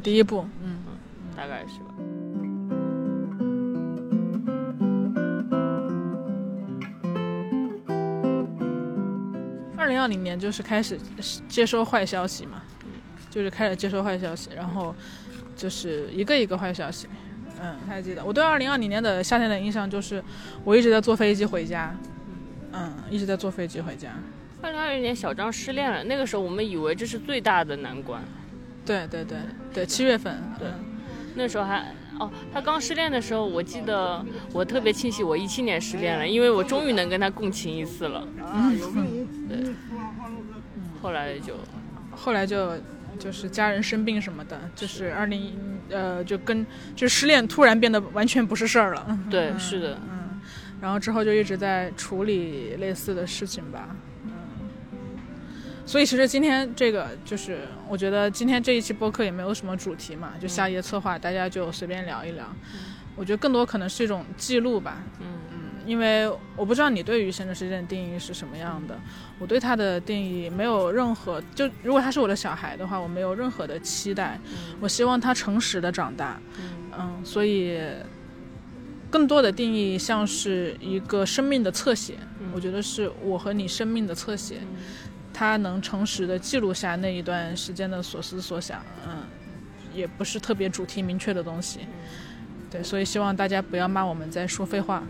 [0.02, 2.15] 第一部，嗯嗯，大概是吧。
[9.86, 10.98] 二零二零年就是开始
[11.48, 12.64] 接收坏消息嘛，
[13.30, 14.96] 就是开始接收坏消息，然后
[15.56, 17.08] 就是一个一个坏消息。
[17.62, 20.24] 嗯，还记得我对二零二零年的夏天的印象就是
[20.64, 21.96] 我一直在坐飞机回家，
[22.72, 24.10] 嗯，一直在坐飞机回家。
[24.64, 28.24] 二零二零年小张失恋了，那个时候我们以为这是最大的难关。
[28.84, 29.38] 对对对
[29.72, 30.68] 对，七月份，对，
[31.36, 31.94] 那时候还。
[32.18, 38.26] 哦，他刚失恋的时候，我记得我特别庆幸我一七年失恋了，因为我终于能跟他共情一次了。
[38.40, 39.74] 嗯，对。
[41.02, 41.58] 后来就，
[42.12, 42.78] 后来就，
[43.20, 45.54] 就是家人生病什么的，就是二零
[45.90, 49.20] 呃，就跟就失恋突然变得完全不是事儿了。
[49.30, 50.00] 对，是的。
[50.10, 50.42] 嗯，
[50.82, 53.96] 然后之后就一直在处理类似的事情吧。
[55.88, 62.44] 所以其实今天这个就是，我觉得今天这一期播客也没有什么主题嘛，就下一页策划，大家就随便聊一聊。
[63.16, 64.98] 我觉得更多可能是一种记录吧。
[65.20, 65.45] 嗯嗯，
[65.86, 69.00] 因为我不知道你对于闲着时间的定义是什么样的，
[69.40, 74.40] 我对他的定义没有任何，就如果他是我的小孩的话，我没有任何的期待。
[74.80, 76.40] 我希望他诚实的长大。
[76.98, 77.80] 嗯，所以
[79.10, 82.16] 更多的定义像是一个生命的侧写，
[82.54, 84.62] 我觉得是我和你生命的侧写。
[85.34, 89.24] 他能诚实的记录下那一段时间的所思所想，嗯，
[89.94, 91.82] 也不是特别主题明确的东西，
[92.78, 95.04] 对，所以希望大家不要骂我们在说废话，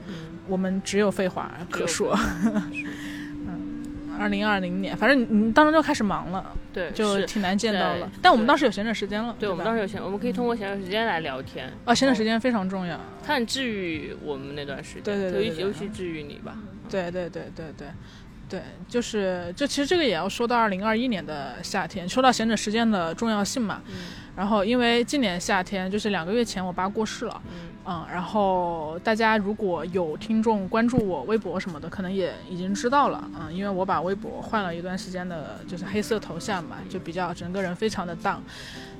[0.47, 2.17] 我们只有废话可说。
[3.47, 8.12] 嗯，二零二零年，反正你当时就开始忙了，对，就挺难见到了。
[8.21, 11.71] 但我们当时有闲着时间了，对，我们当时有闲，我们可以通过闲着时间来聊天。
[11.86, 16.58] 啊，闲着时间非常重要，它很治愈我们那段时间，对对对，尤其治愈你吧。
[16.89, 17.88] 对对对对对。
[18.47, 23.82] 对，就是，就其实这个也要说到二零二一年的夏天，说到闲着时间的重要性嘛。
[23.88, 23.95] 嗯。
[24.36, 27.41] 然后，因为今年夏天就是两个月前我爸过世了。
[27.45, 27.69] 嗯。
[27.88, 33.30] 嗯，然后大家如果有听众关注我微博什么的，可能也已经知道了。
[33.39, 38.39] 嗯，因为我把微博换了一段时间的，就是黑色头像嘛，就比较整个人非常的 down。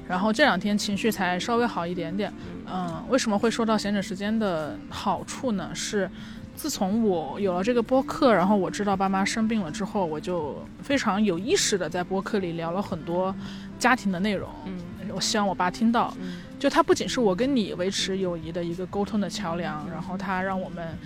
[0.07, 2.32] 然后这两天情绪才稍微好一点点。
[2.72, 3.03] 嗯。
[3.10, 5.70] 为什么会说到闲着时间的好处呢？
[5.74, 6.10] 是。
[6.55, 13.36] 自从我有了这个播客，然后我知道爸妈生病了之后，我就非常有意识的在播客里聊了很多
[13.78, 14.49] 家庭的内容。
[14.66, 14.80] 嗯，
[15.14, 16.14] 我希望我爸听到。
[16.20, 20.97] 嗯，就他不仅是我跟你维持友谊的一个沟通的桥梁，然后他让我们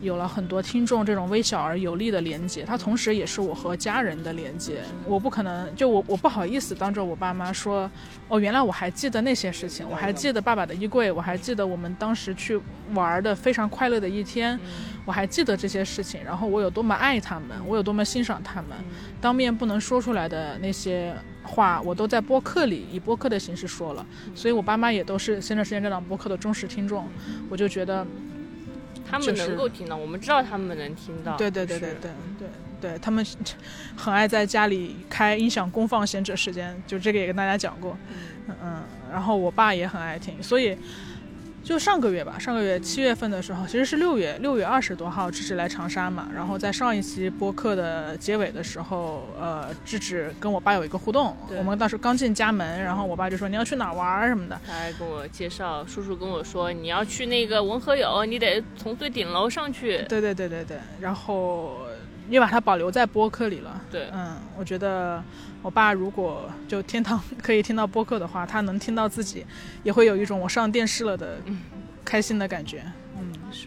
[0.00, 4.80] 有了很多听众这种微小而有力的连接，他同时也是我和家人的连接。
[5.04, 7.90] 我不可能就我我不好意思当着我爸妈说，
[8.28, 12.58] 哦，原来我还记得那些事情，我还记得爸爸的衣柜，我还记得我们当时去
[12.94, 14.58] 玩的非常快乐的一天，
[15.04, 16.24] 我还记得这些事情。
[16.24, 18.70] 然后我有多么爱他们，我有多么欣赏他们，
[19.20, 24.06] 当面不能说出来的那些话，我都在播客里以播客的形式说了。
[24.34, 27.08] 所以我爸妈也都是现在时间这档播客的忠实听众，
[27.48, 28.06] 我就觉得。
[29.10, 31.36] 他们能够听到，我们知道他们能听到。
[31.36, 32.48] 对对对对对对
[32.80, 33.26] 对，他们
[33.96, 37.98] 很爱在家里开音响公放闲者时间，就这个也跟大家讲过。
[38.46, 40.76] 嗯嗯，然后我爸也很爱听，所以。
[41.62, 46.28] 就上个月吧，上个月七月份的时候，其实是六月六月二十多号，芝芝来长沙嘛。
[46.34, 51.36] 然后在上一期播客的结尾的时候，呃，芝芝跟我爸有一个互动。
[51.56, 54.58] 我们当时刚进家门，然后我爸就说你要去哪玩什么的。
[54.66, 59.98] 他还跟我介绍，叔叔跟我说你要去那个文和友，你得从最顶楼上去。
[60.08, 60.78] 对对对对对。
[60.98, 61.76] 然后
[62.30, 63.78] 也把它保留在播客里了。
[63.90, 65.22] 对，嗯，我觉得。
[65.62, 69.44] 我爸如果就天堂 可以听到播客的话，他能听到自己，
[69.82, 71.36] 也会有一种我上电视了的
[72.02, 72.82] 开心的感觉。
[73.18, 73.66] 嗯，是。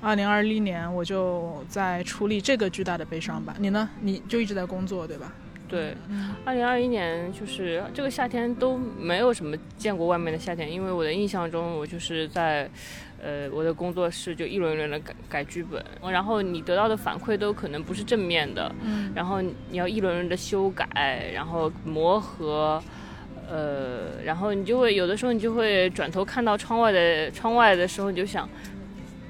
[0.00, 3.56] 二零二一年我就在处理这个巨大的悲伤吧。
[3.58, 3.90] 你呢？
[4.02, 5.32] 你就一直在工作，对吧？
[5.66, 5.96] 对。
[6.44, 12.70] 二零二一年就是这个夏天都没有什么见过外面的夏天，因为我的印象中我就是在。
[13.22, 22.82] 呃，我的工作室就一轮一轮的改改剧本，然后你得到的反馈都可能不是正面的，嗯，然后你要一轮轮的修改，然后磨合，
[23.48, 28.48] 呃，然后你就会有的时候你就会转头看到窗外的窗外的时候，你就想，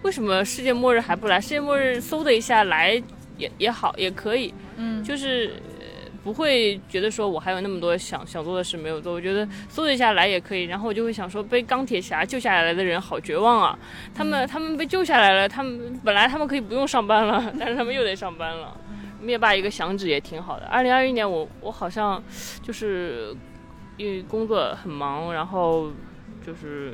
[0.02, 1.40] 为什么世界末日还不来？
[1.40, 3.00] 世界末日嗖的一下来
[3.38, 5.52] 也也好也可以，嗯，就是。
[6.26, 10.64] 不会觉得说我还有那么多想想做的事没有做，我觉得搜一下来也可以。
[10.64, 13.78] 然后我就会想说，被钢铁侠救下来的人好绝望啊！
[14.12, 18.76] 他们他们被救下来了，他们本来他们可以不用上班了，但是他们又得上班了。
[19.20, 20.66] 灭霸一个响指也挺好的。
[20.66, 22.20] 二零二一年我我好像
[22.60, 23.32] 就是
[23.96, 25.92] 因为工作很忙，然后
[26.44, 26.92] 就是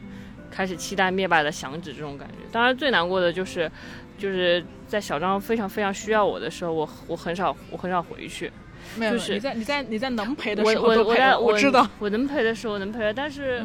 [0.50, 2.34] 开始期待灭霸的响指这种感觉。
[2.52, 3.72] 当然最难过的就是
[4.18, 8.52] 就是在小张非常非常需要我的时候，我我很少我很少回去。
[8.96, 13.64] 没有，你在你在你在能陪的时候我我我知道，我能陪的时候能陪，但是，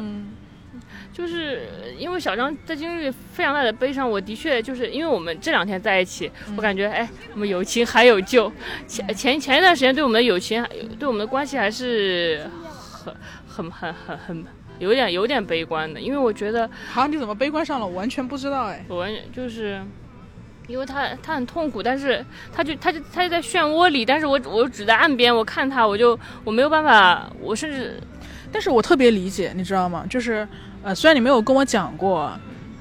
[1.12, 1.68] 就是
[1.98, 8.50] 因为小张在经历非常大的悲伤，我的确就是因为我们这两天在一起，我感觉哎，我们友情还有救。
[8.86, 10.64] 前前前一段时间对我们的友情，
[10.98, 12.48] 对我们的关系还是
[13.04, 13.14] 很
[13.70, 14.44] 很很很很
[14.78, 17.86] 有点有点悲观的，因为我觉得，好，你怎么悲观上了？
[17.86, 19.82] 我完全不知道哎，我完全就是。
[20.68, 27.98] 因为他他很痛苦，但是他就他就他就在漩涡里，但是我我只在岸边，我看他，我就我没有办法，我甚至，
[28.52, 30.04] 但是我特别理解，你知道吗？
[30.10, 30.46] 就是
[30.82, 32.30] 呃，虽然你没有跟我讲过，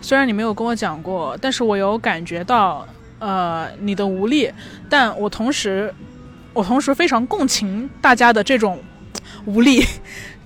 [0.02, 2.86] 虽然你没有跟我讲过，但是我有感觉到
[3.20, 4.52] 呃你的无力，
[4.90, 5.94] 但我同时
[6.54, 8.84] 我同时非常共情大家的这种
[9.46, 9.82] 无力。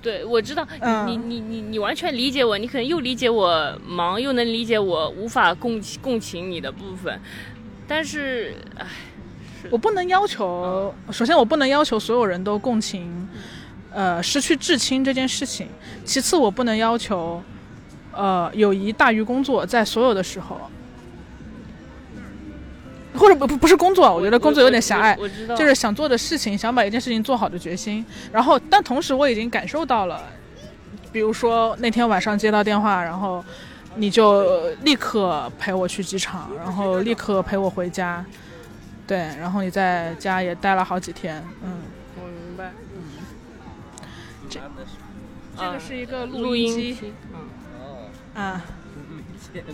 [0.02, 0.66] 对，我知道
[1.06, 7.20] 你你你你完全理解我，你可能又理解我忙，又能理解我无法共共情你的部分，
[7.86, 8.86] 但是，唉，
[9.70, 13.28] 我不能要求，首先我不能要求所有人都共情，
[13.92, 15.68] 呃，失去至亲这件事情，
[16.04, 17.40] 其次我不能要求，
[18.12, 20.60] 呃，友谊大于工作，在所有的时候。
[23.14, 25.16] 或者不不不是工作，我觉得工作有点狭隘，
[25.56, 28.04] 就是想做的事情，想把一件事情做好的决心。
[28.32, 30.22] 然后，但同时我已经感受到了，
[31.12, 33.44] 比如说那天晚上接到电话，然后
[33.96, 38.24] 你就立刻陪我去机场，然后立刻陪我回家，
[39.06, 41.82] 对，然后你在家也待了好几天，嗯，
[42.16, 43.02] 我明白，嗯，
[44.48, 44.58] 这
[45.58, 47.12] 这个是一个录音机，
[48.34, 48.62] 嗯，啊，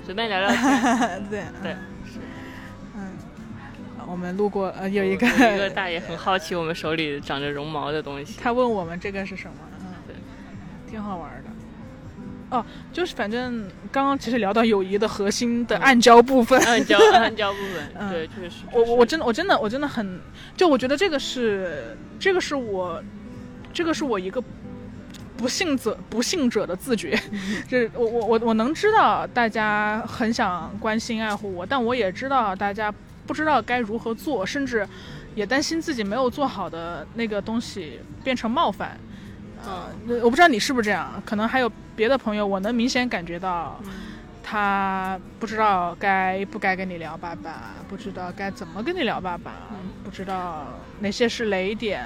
[0.04, 1.44] 随便聊聊天， 对。
[1.62, 1.76] 对。
[4.08, 8.36] 我们路过，呃，有一个一个大爷很好奇我们手里长着绒毛的东西。
[8.40, 9.54] 他问我们这个是什么？
[9.80, 10.16] 嗯，对，
[10.90, 12.56] 挺好玩的。
[12.56, 18.62] 哦，就是反正刚刚其实聊到友谊的核心的暗礁部分，暗礁 暗礁部分，对，确实。
[18.72, 20.18] 我我真的我真的我真的很，
[20.56, 23.02] 就我觉得这个是这个是我，
[23.74, 24.42] 这个是我一个
[25.36, 27.14] 不幸者不幸者的自觉，
[27.68, 32.90] 就是我我我我能知道大家很想关心爱护我，但我也知道大家。
[33.28, 34.88] 不知道该如何做，甚至
[35.34, 38.98] 也担心自己没有做好的那个东西变成冒犯。
[39.64, 39.88] 呃，
[40.22, 43.78] 我不知道你是不是这样，可能还有别的朋友，我能明显感觉到，
[44.42, 49.52] 他不知道该不该跟你聊爸爸，不知道该怎么跟你聊爸爸，
[50.02, 50.66] 不知道
[51.00, 52.02] 哪些是雷点。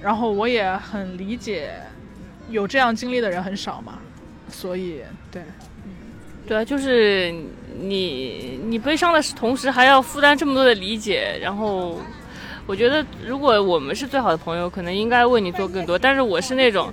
[0.00, 1.72] 然后我也很理解，
[2.48, 3.98] 有这样经历的人很少嘛，
[4.48, 5.02] 所以
[5.32, 5.42] 对。
[6.46, 7.34] 对啊，就是
[7.78, 11.98] 你你悲伤的同时还要负担这么多的理解，然后。
[12.66, 15.98] 我觉得，如果我们是最好的朋友，可能应该为你做更多。
[15.98, 16.92] 但是我是那种，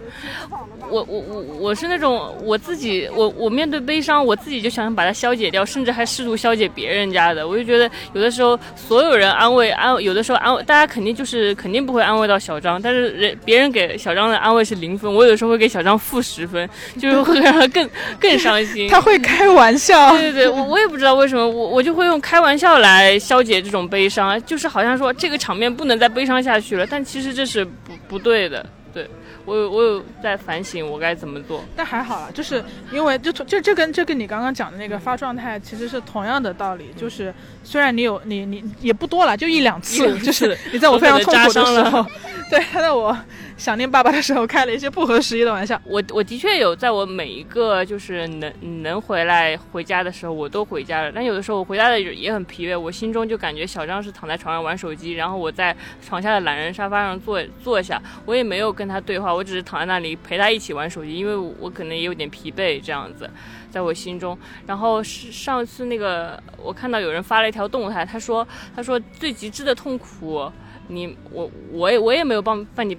[0.90, 7.48] 我我我我是那种我自己，我我面对悲伤，我自己就想把它消解掉，甚至还试图消解别人家的。
[7.48, 16.70] 我就觉得有的时候，所有人安慰安，有的时候安慰大家肯定就是肯定不会安慰到小张，但是人别人给小张的安慰是零分，我有的时候会给小张负十分，
[17.00, 18.90] 就是会让他更更伤心。
[18.92, 25.61] 他会开玩笑，对对对，我我也不知道为什么，我我就会用开玩笑来消解这种悲伤，就是好像说这个场面。
[25.62, 28.66] 面不能再悲伤下去了，但其实这是不不对的。
[28.94, 29.10] 对
[29.46, 37.34] 我有我有在反省我该怎么做，但还好啦，就是因为就就这跟这跟你刚刚讲的那个发状态其实是同样的道理，就是
[37.64, 42.06] 虽然你有你你也不多了，就一两次，就是你在我非常痛苦的时候，
[42.50, 43.18] 对他，在我。
[43.58, 45.80] 想念爸爸的时候开了一些不合时宜的玩笑。
[45.86, 48.52] 我我的确有在我每一个就是能
[48.82, 51.12] 能回来回家的时候，我都回家了。
[51.14, 63.30] 但有的时候我回家的也很疲惫，我心中就感觉小张是躺在床上玩手机，然后我在床下的懒人沙发上坐坐下，我也没有跟他对话，我只是躺在那里陪他一起玩手机，因为我可能也有点疲惫这样子，
[63.72, 64.38] 在我心中。
[64.68, 70.52] 然后是上次那个我看到有人发了一条动态，他说他说最极致的痛苦，
[70.90, 72.98] 你我我也我也没有帮帮你。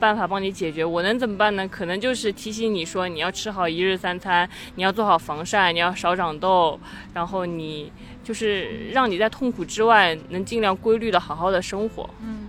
[0.00, 1.66] 办法帮你解决，我能怎么办呢？
[1.66, 6.78] 可能就是提醒你说，你要吃好一日三餐，你要做好防晒，你要少长痘，
[7.12, 7.90] 然后你
[8.22, 12.08] 就是让你在痛苦之外能尽量规律的好好的生活。
[12.22, 12.48] 嗯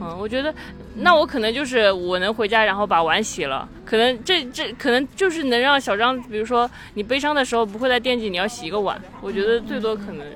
[0.00, 0.54] 嗯嗯，我觉得
[0.96, 9.00] 那我可能就是我能回家，然后把碗洗了，可能这这可能就是能让小张，比如说你悲伤的时候不会再惦记你要洗一个碗。
[9.20, 10.26] 我觉得最多可能。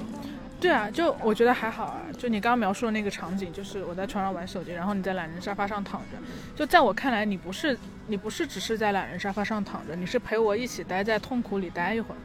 [0.60, 2.00] 对啊，就我觉得还好啊。
[2.16, 6.16] 就你刚刚描述的那个场景，就是我在床上玩手机，然后你在懒人沙发上躺着。
[6.56, 12.18] 就在我看来，你不是你不是只是在懒人沙发上躺着，你是陪我一起待在痛苦里待一会儿。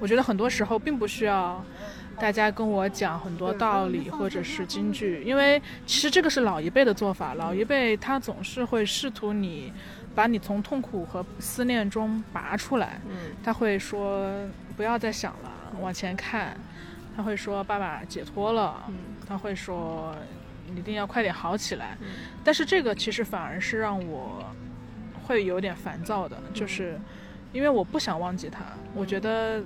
[0.00, 1.62] 我觉得很多时候并不需要
[2.18, 7.34] 大家跟我讲很多道理或者是金句，因为其实这个是老一辈的做法。
[7.34, 9.72] 老一辈他总是会试图你
[10.14, 13.00] 把你从痛苦和思念中拔出来。
[13.08, 14.30] 嗯，他会说
[14.76, 15.50] 不要再想了，
[15.80, 16.56] 往前看。
[17.14, 18.82] 他会说：“爸爸解脱了。”
[19.28, 20.14] 他会说
[20.72, 21.98] ：“你一定要快点好起来。”
[22.42, 24.42] 但是这个其实反而是让我
[25.24, 26.98] 会有点烦躁的，就是
[27.52, 28.60] 因为我不想忘记他。
[28.94, 29.62] 我觉得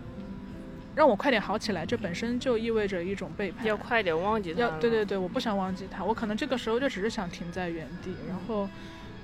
[0.97, 3.65] 让我快点好起来，这本身就意味着一种背叛。
[3.65, 4.61] 要快点忘记他。
[4.61, 6.03] 要对对对，我不想忘记他。
[6.03, 8.69] 我可能这个时候就只是想停在原地，然后。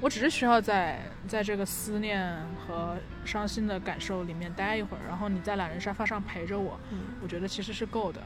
[0.00, 0.98] 我只是需要在
[1.28, 6.76] 在这个思念和伤心的感受里面待一会儿，然后你在懒人沙发上陪着我，
[7.22, 8.20] 我觉得其实是够的。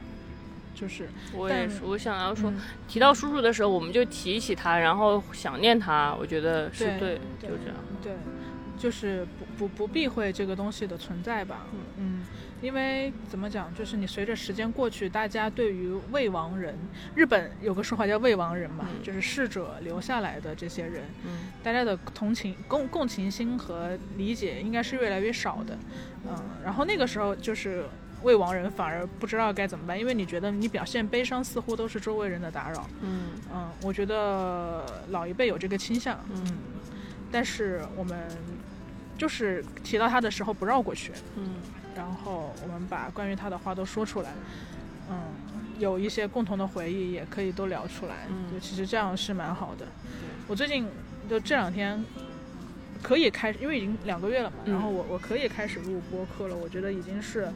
[0.73, 2.51] 就是，我也是，我想要说，
[2.87, 7.77] 提到叔叔的时候，我们就提起他，然后想念他，我觉得是对，就这样。
[8.01, 8.13] 对，
[8.77, 11.67] 就是不不不避讳这个东西的存在吧。
[11.97, 12.23] 嗯。
[12.59, 16.75] 因为怎么讲，就是你随着时间过去，大家对于未亡人，
[17.13, 25.77] 日本有个说法叫未亡人嘛，就是逝者留下来的这些人，嗯大家的同情共共情心和理解应该是越来越少的，
[26.27, 27.85] 嗯，然后那个时候就是
[28.23, 36.57] 未亡人反而不知道该怎么办，因为你觉得你表现悲伤似乎都是周围人的打扰，嗯嗯，我觉得老一辈有这个倾向，嗯，
[37.31, 38.17] 但是我们
[39.17, 41.55] 就是提到他的时候不绕过去，嗯。
[41.95, 44.31] 然后我们把关于他的话都说出来，
[45.09, 45.17] 嗯，
[45.79, 49.87] 有一些共同的回忆也可以都聊出来，嗯，就其实这样是蛮好的。
[50.47, 50.87] 我最近
[51.27, 52.05] 就这两天
[53.01, 56.55] 可以开，因为已经两个月了嘛，然后我我可以开始录播客了。
[56.55, 57.51] 我觉得已经是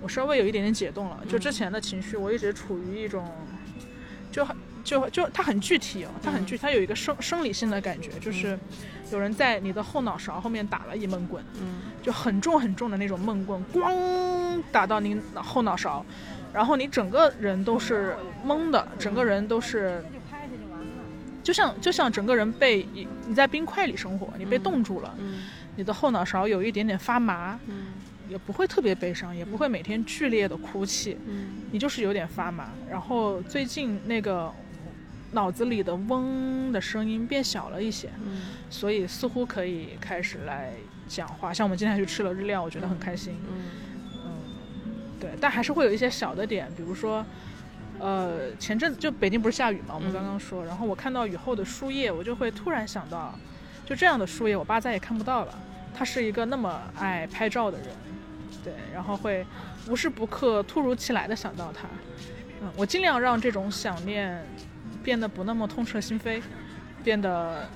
[0.00, 1.18] 我稍微有一点点解冻了。
[1.28, 3.28] 就之前的情绪，我一直处于一种
[4.30, 4.56] 就很。
[4.84, 8.58] 就就它很具体哦，它很具，它有一个生生理性的感觉，就是
[9.10, 16.04] 有人在你的后脑勺后面打了一闷棍，嗯，就很重很重的那种闷棍，咣打到你后脑勺，
[16.52, 20.04] 然后你整个人都是懵的，整个人都是，
[21.42, 22.86] 就像就像整个人被
[23.26, 25.14] 你在冰块里生活，你被冻住了，
[25.76, 27.58] 你的后脑勺有一点点发麻，
[28.28, 31.16] 也不会特别悲伤，也不会每天剧烈的哭泣，
[31.70, 34.52] 你就是有点发麻，然后最近那个。
[35.32, 40.72] 脑子里的嗡的声音变小了一些，嗯，所以似乎可以开始来
[41.08, 41.52] 讲话。
[41.52, 43.62] 像我们今天去吃了日料，我觉得很开心，嗯
[44.24, 44.30] 嗯，
[45.18, 47.24] 对，但还是会有一些小的点，比如说，
[47.98, 53.34] 呃，前阵子就北京不是下雨嘛，我们刚刚说，然后我看到雨后的树叶，我就会突然想到，
[53.86, 55.58] 就这样的树叶，我爸再也看不到了。
[55.94, 57.88] 他是一个那么爱拍照的人，
[58.62, 59.46] 对，然后会
[59.88, 61.88] 无时不刻、突如其来的想到他。
[62.60, 64.44] 嗯，我尽量让这种想念。
[65.02, 66.40] 变得不那么痛彻心扉，
[67.02, 67.68] 变得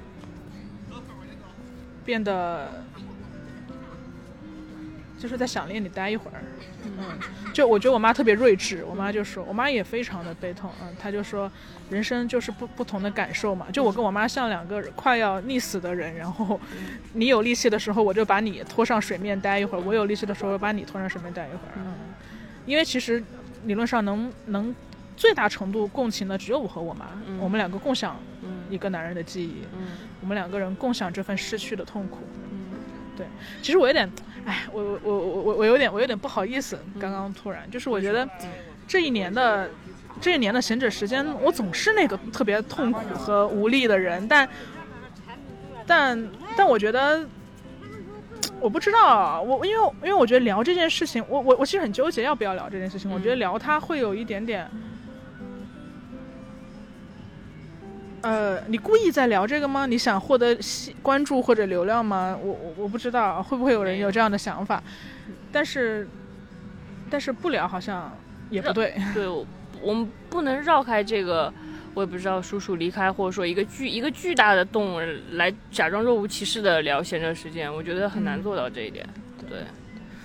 [2.05, 2.85] 变得
[5.19, 6.43] 就是在想念你待一会儿。
[6.85, 7.19] 嗯，
[7.53, 11.51] 就我觉得我妈特别睿智，我妈就说，我妈也非常的悲痛，嗯，她就说，
[11.91, 13.67] 人生就是不不同的感受嘛。
[13.73, 16.61] 就我跟我妈像两个快要溺死的人，然后
[17.13, 21.73] 你有力气的时候，我就把你拖上水面待一会儿；我有力气的时候，把你拖上水面待一会儿。
[21.77, 21.95] 嗯，
[22.67, 23.21] 因为其实
[23.65, 24.73] 理论上能能
[25.17, 27.07] 最大程度共情的只有我和我妈，
[27.41, 28.17] 我们两个共享
[28.69, 29.63] 一个男人的记忆，
[30.21, 32.19] 我们两个人共享这份失去的痛苦。
[32.53, 32.79] 嗯，
[33.17, 33.27] 对，
[33.63, 34.11] 其实我有点。
[34.45, 38.29] 哎，我我我我有点我有点不好意思，刚刚突然就是我觉得
[38.87, 39.69] 这一年的
[40.21, 44.49] 这一年的闲者时间，我总是那个特别痛苦和无力的人，但
[45.85, 47.29] 但但我觉得
[48.61, 54.71] 我不知道，我因为因为我觉得聊这件事情，我我我其实很纠结要不要聊这件事情，我觉得聊它会有一点点。
[58.27, 59.87] 呃，你故意在聊这个吗？
[59.87, 60.59] 你想获得
[61.01, 62.37] 关注或者流量吗？
[62.43, 64.83] 我我我不知道会不会有人有这样的想法，
[65.53, 66.09] 但是，
[67.09, 68.13] 但是不聊好像
[68.51, 68.95] 也不对。
[69.15, 69.29] 对，
[69.81, 71.53] 我们不能绕开这个，
[71.95, 75.01] 我也不知道叔叔离开，或者说一个巨一个巨大的洞
[75.35, 79.07] 来假装若无其事的聊闲着时间，我觉得很难做到这一点。
[79.49, 79.61] 对，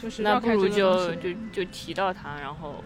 [0.01, 2.83] 就是那不如就就就提到他，然后。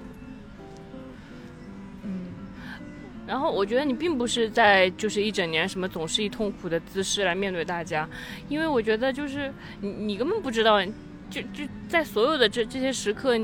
[3.28, 8.08] 然后我觉得你并不是在就是一整年什么总是以痛苦的姿势来面对大家，
[8.48, 9.52] 因为我觉得就是
[9.82, 10.84] 你你根本不知道，
[11.30, 13.36] 就就在所有的这这些时刻，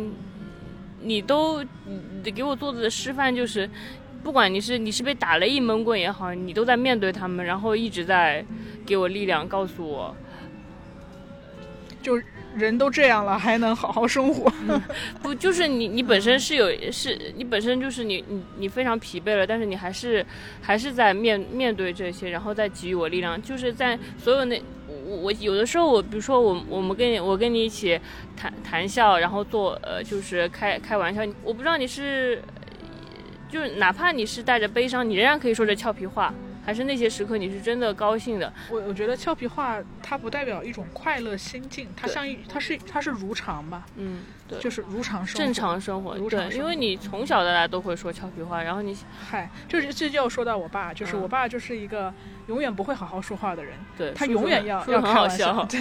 [1.02, 1.66] 你都
[2.24, 3.70] 给我做的示范就是，
[4.24, 8.46] 不管你是你是被打了一闷棍也好，你都在面对他们，然后一直在
[8.86, 10.16] 给我力量，告诉我，
[12.04, 12.22] 就。
[12.56, 14.52] 人都这样了，还能好好生活？
[15.22, 20.26] 不，就是你，你本身是有，是你本身就是你，你你非常疲惫了，但是你还是
[20.62, 23.42] 还是在面面对这些，然后再给予我力量。
[23.42, 24.62] 就是在所有那，
[25.06, 28.00] 我我有的时候，我比如说我我们跟你我跟你一起
[28.36, 32.42] 谈谈笑，然后做呃就是开开玩笑，我不知道你是，
[33.50, 36.34] 就是哪怕你是带着悲伤，你仍然可以说着俏皮话。
[36.66, 38.52] 还是那些时刻，你是真的高兴的。
[38.70, 43.86] 我我觉得俏皮话它不代表一种快乐心境，它像一，它是它是如常吧。
[43.96, 45.46] 嗯，对，就是如常生活。
[45.46, 48.96] 正常生活，对，因为你从小到大都会说俏皮话，然后你，
[49.30, 52.14] 嗨，就是这就要说到我爸，就是我爸就是一个
[52.52, 53.74] 永远不会好好说话的人。
[53.98, 55.64] 对，他永远要要开玩笑。
[55.72, 55.80] 对，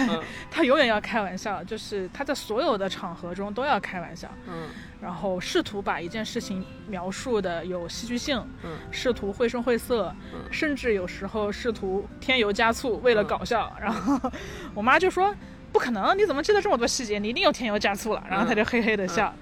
[0.49, 4.29] 他永远要开玩笑，就是他在所有的场合中都要开玩笑。
[4.47, 4.69] 嗯。
[5.01, 13.75] 然后试图把一件事情描述的有戏剧性，嗯，试图绘声绘色，嗯，甚至有时候试图添油加醋，为了搞笑。
[13.81, 14.31] 然后
[14.73, 15.35] 我妈就说
[15.73, 17.17] ：“不可能，你怎么记得这么多细节？
[17.19, 19.33] 你一定又添油加醋了。”然后他就嘿嘿的笑，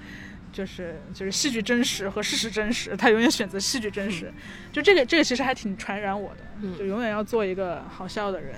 [0.60, 4.30] 就是就是戏剧真实和事实真实，他永远选择戏剧真实。
[4.74, 8.55] 就这个这个其实还挺传染我的，就永远要做一个好笑的人。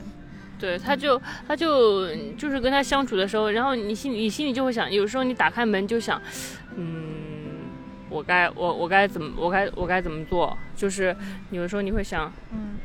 [0.58, 6.20] 对，他就他就就是跟他相处的时候，然后你心你心里就会想，有时候你打开门就想，
[6.76, 7.70] 嗯，
[8.10, 10.58] 我该我我该怎么我该我该怎么做？
[10.76, 11.16] 就是
[11.52, 12.78] 有的时候你会想，嗯，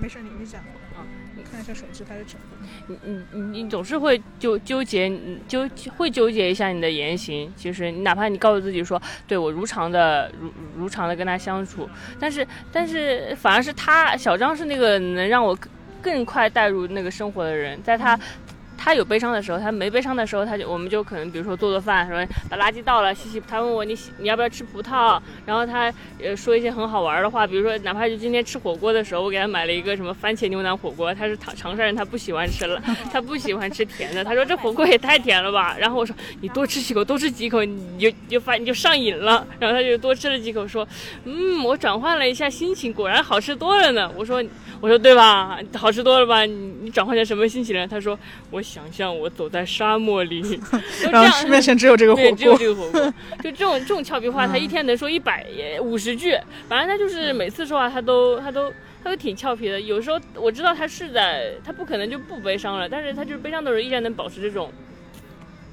[0.00, 0.62] 没事，你你讲
[1.50, 2.38] 看一下手机，它就整。
[2.86, 5.10] 你你你你总是会纠纠结，
[5.48, 7.52] 纠会纠结一下你的言行。
[7.56, 11.88] 其实你哪怕你告诉自己说，对我如常的如如常的跟他相处，
[12.18, 15.56] 但是但是反而是他小张是那个能让我。
[16.02, 18.18] 更快带入那个生活的人，在他。
[18.82, 23.38] 他有悲伤的时候，他没悲伤的时候，他就我们就可能比如说做做饭，什么把垃圾倒了，洗洗。
[23.46, 35.76] 他问我你你要不要吃葡萄，然后他呃说一些很好玩的话，比如说哪怕就今天吃火锅的时候，我给他买了一个什么番茄牛腩火锅，他是长长沙人，他不喜欢吃了，他不喜欢吃甜的，他说这火锅也太甜了吧。
[35.78, 39.46] 然后我说你多吃几口，多吃几口，你就就发你就上瘾了。
[39.58, 40.88] 然后他就多吃了几口，说
[41.24, 44.10] 嗯，我转换了一下心情，果然好吃多了呢。
[44.16, 44.42] 我说
[44.80, 46.46] 我说对吧，好吃多了吧？
[46.46, 47.86] 你你转换成什么心情了？
[47.86, 48.18] 他说
[48.50, 48.62] 我。
[48.70, 50.60] 想象我走在沙漠里，
[51.10, 53.00] 然后面前只有这个火锅，只有这个火锅。
[53.42, 55.44] 就这种这种俏皮话，他一天能说一百
[55.82, 56.38] 五十句。
[56.68, 58.70] 反正他就是每次说话，他都他都
[59.02, 59.80] 他都挺俏皮的。
[59.80, 64.70] 有时候我知道他是在，他不可能就不悲伤了，但是他就是悲伤的时候依然能保持这种。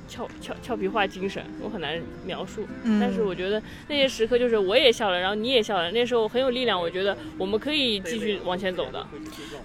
[0.07, 2.65] 俏俏俏皮话精神，我很难描述。
[2.99, 6.79] 但是我觉得那些时刻就是我也笑了，然后你也笑了，那时候很有力量。
[6.79, 9.05] 我觉得我们可以继续往前走的。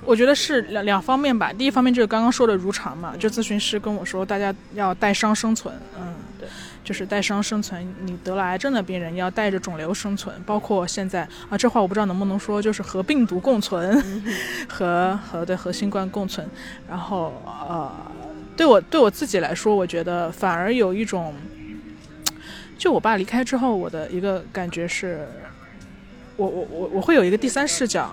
[0.05, 1.53] 我觉得是两两方面吧。
[1.53, 5.75] 第一方面就是刚刚说的如常嘛，就咨询师跟我说，大家要带伤生存。
[5.99, 6.49] 嗯，对，
[6.83, 7.95] 就是带伤生存。
[8.01, 14.03] 你得了癌症的病人要带着肿瘤生存，包括现在啊，这话我不知道能不能说，就是和病毒共存，
[14.69, 16.49] 和和对和新冠共存。
[16.89, 17.33] 然后
[17.69, 17.93] 呃。
[18.57, 21.35] 对我对我自己来说，我觉得反而有一种，
[22.79, 25.27] 就我爸离开之后，我的一个感觉是，
[26.37, 28.13] 我我我我会有一个第三视角，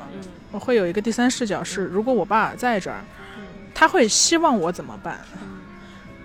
[0.52, 3.02] 我会有一个第三视角是，如果我爸在这儿，
[3.74, 5.20] 他会希望我怎么办？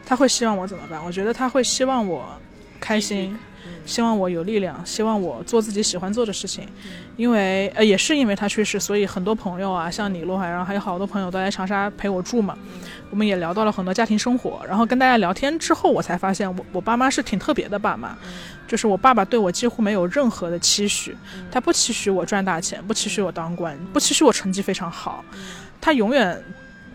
[0.07, 1.03] 他会希望我怎么办？
[1.05, 2.39] 我觉得他会希望我
[2.79, 3.37] 开心，
[3.87, 6.67] 希望我有力量，希望我做自己喜欢做的事情。
[7.17, 12.57] 因为呃，也是因为他去世，所以很多朋友啊，像你陆海，然后还有好多朋友都来长沙陪我住嘛。
[13.11, 18.17] 我们也聊到了很多家庭生活，然后跟大家聊天之后，我才发现我我爸妈是挺特别的爸妈，
[18.67, 21.17] 就是我爸爸对我几乎没有任何的期许，
[21.51, 25.25] 他不期许我赚大钱，不期许我当官，不期许我成绩非常好，
[25.81, 26.43] 他永远。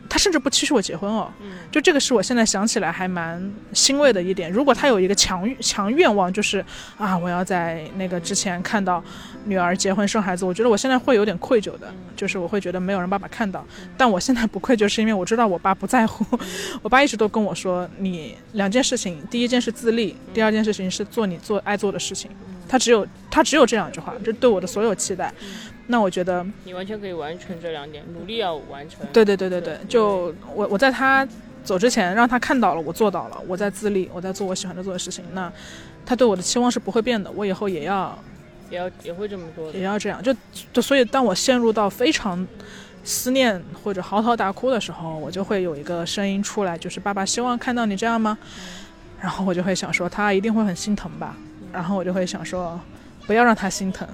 [0.10, 1.32] 他甚至不期许我结婚哦，
[1.72, 3.39] 就这个是我现在想起来还蛮
[3.74, 4.51] 欣慰的一点。
[4.51, 6.66] 如果他有一个强强愿望，就是
[6.97, 9.03] 啊，我要在那个之前看到
[9.45, 13.64] 女儿结婚生孩子，我觉得我现在会有点愧疚的，就是我会觉得没有让爸爸看到。
[13.95, 16.26] 但我现在不愧疚，是因为我知道我爸不在乎。
[16.82, 22.32] 我爸一直都跟我说，你两件事情，第一件是自立，第二件事情是做你做爱做的事情。
[22.68, 25.32] 他只有他只有这两句话，这对我的所有期待。
[25.91, 29.03] 那我觉得你完全可以完成这两点，努力要完成。
[29.11, 31.27] 对对对对对，就我我在他
[31.63, 35.25] 走之前让他看到了我做到了，我在自立，我在做我喜欢的做的事情。
[35.33, 35.51] 那
[36.05, 38.17] 他对我的期望是不会变的，我以后也要
[38.69, 40.21] 也要也会这么做，也要这样。
[40.21, 40.31] 就
[40.71, 42.47] 就所以当我陷入到非常
[43.03, 48.37] 思念或者嚎啕大哭的时候，我就会有一个声音出来，就是爸爸希望看到你这样吗？
[49.19, 51.35] 然后我就会想说他一定会很心疼吧。
[51.73, 52.79] 然后我就会想说，
[53.27, 54.07] 不要让他心疼，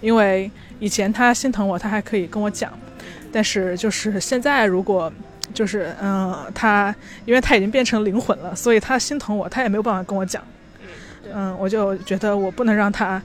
[0.00, 2.72] 因为以前他心疼我，他还可以跟我讲，
[3.32, 5.12] 但是就是现在，如果
[5.54, 6.94] 就是嗯，他
[7.24, 10.42] 因为他已经变成灵魂了，所以他心疼我，他也没有办法跟我讲，
[11.34, 13.22] 嗯，我就觉得我不能让他，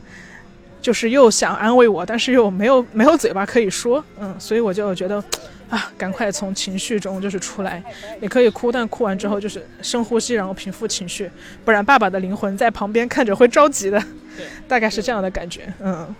[0.81, 5.23] 就是又想安慰我，但是又没有没有嘴巴可以说，嗯，所以我就觉得。
[5.71, 7.81] 啊，赶快从情绪中就是出来，
[8.19, 11.31] 你可以哭，但哭完之后就是深呼吸，然后平复情绪，
[11.63, 13.97] 不然爸爸的灵魂在旁边看着会着急的。
[14.35, 16.13] 对， 大概是这样的感觉，嗯。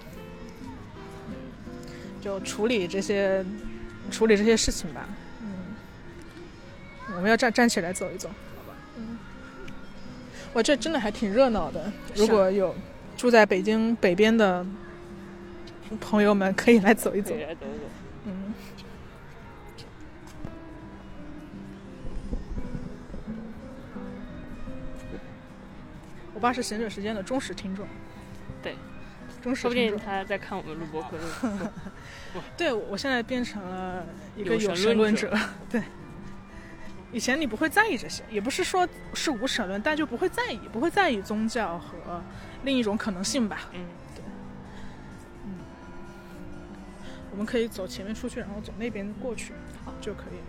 [2.21, 3.43] 就处理这些，
[4.11, 5.09] 处理这些事情吧。
[5.41, 5.47] 嗯。
[7.15, 8.77] 我们要站站起来走一走，好吧？
[8.97, 9.17] 嗯。
[10.53, 11.91] 哇，这真的还挺热闹的。
[12.15, 12.75] 如果有
[13.17, 14.65] 住在北京北边的
[15.99, 17.35] 朋友们，可以来走一走。
[17.35, 17.89] 来走走。
[18.25, 18.53] 嗯。
[26.33, 27.85] 我爸是闲者时间的忠实听众，
[28.63, 28.75] 对，
[29.43, 29.99] 忠实听众。
[29.99, 31.09] 他在看我们录播课。
[32.57, 34.05] 对，我现在变成了
[34.35, 35.31] 一个有神论者。
[35.69, 35.81] 对，
[37.11, 42.21] 以前你不会在意这些，也不是说是无神论，但就不会在意，不会在意宗教和
[42.63, 43.69] 另一种可能性吧。
[43.73, 44.23] 嗯，对，
[45.45, 45.55] 嗯，
[47.31, 49.53] 我们可以走前面出去，然后走那边过去，
[49.85, 50.39] 好就可以。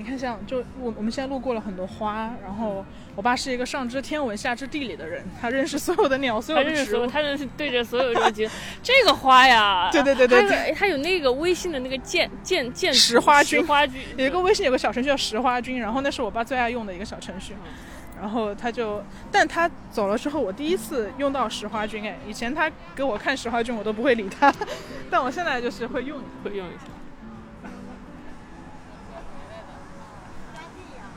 [0.00, 2.82] 你看，像就我我们现在路过了很多花，然后
[3.14, 8.50] 我爸是一个上知天文下知地理的人，他认识所有的鸟，所有的植物，他认识对着所有这些
[8.82, 17.52] 这个花呀， 对对对对对，他有那个微信的那个建建建石花君，石花 君有一个微信有个小程序叫石花君，然后那是我爸最爱用的一个小程序，
[18.18, 24.50] 然后他就，但他走了之后，我第一次用到石花君，哎，以前他给我看石花君，我都不会理他，
[25.10, 26.86] 但我现在就是会用会用一下。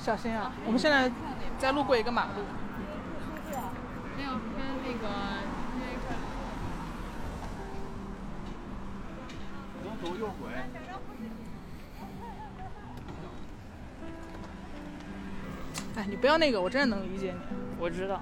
[0.03, 0.51] 小心啊！
[0.65, 1.09] 我们现在
[1.57, 2.31] 在路过一个马路。
[15.95, 17.39] 哎，你不要那个，我真的能理解你。
[17.79, 18.21] 我知道，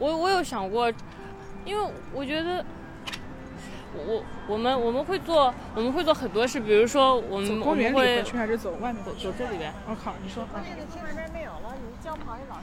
[0.00, 0.92] 我我有想过，
[1.64, 2.66] 因为我觉得。
[3.94, 9.72] 我我们我们会做我们会做很多事，比如说我们公园里回去还是走外面走走这里边。
[9.88, 10.46] 我靠，你说。
[10.52, 12.62] 那个厅那边没有了，有教跑的老师。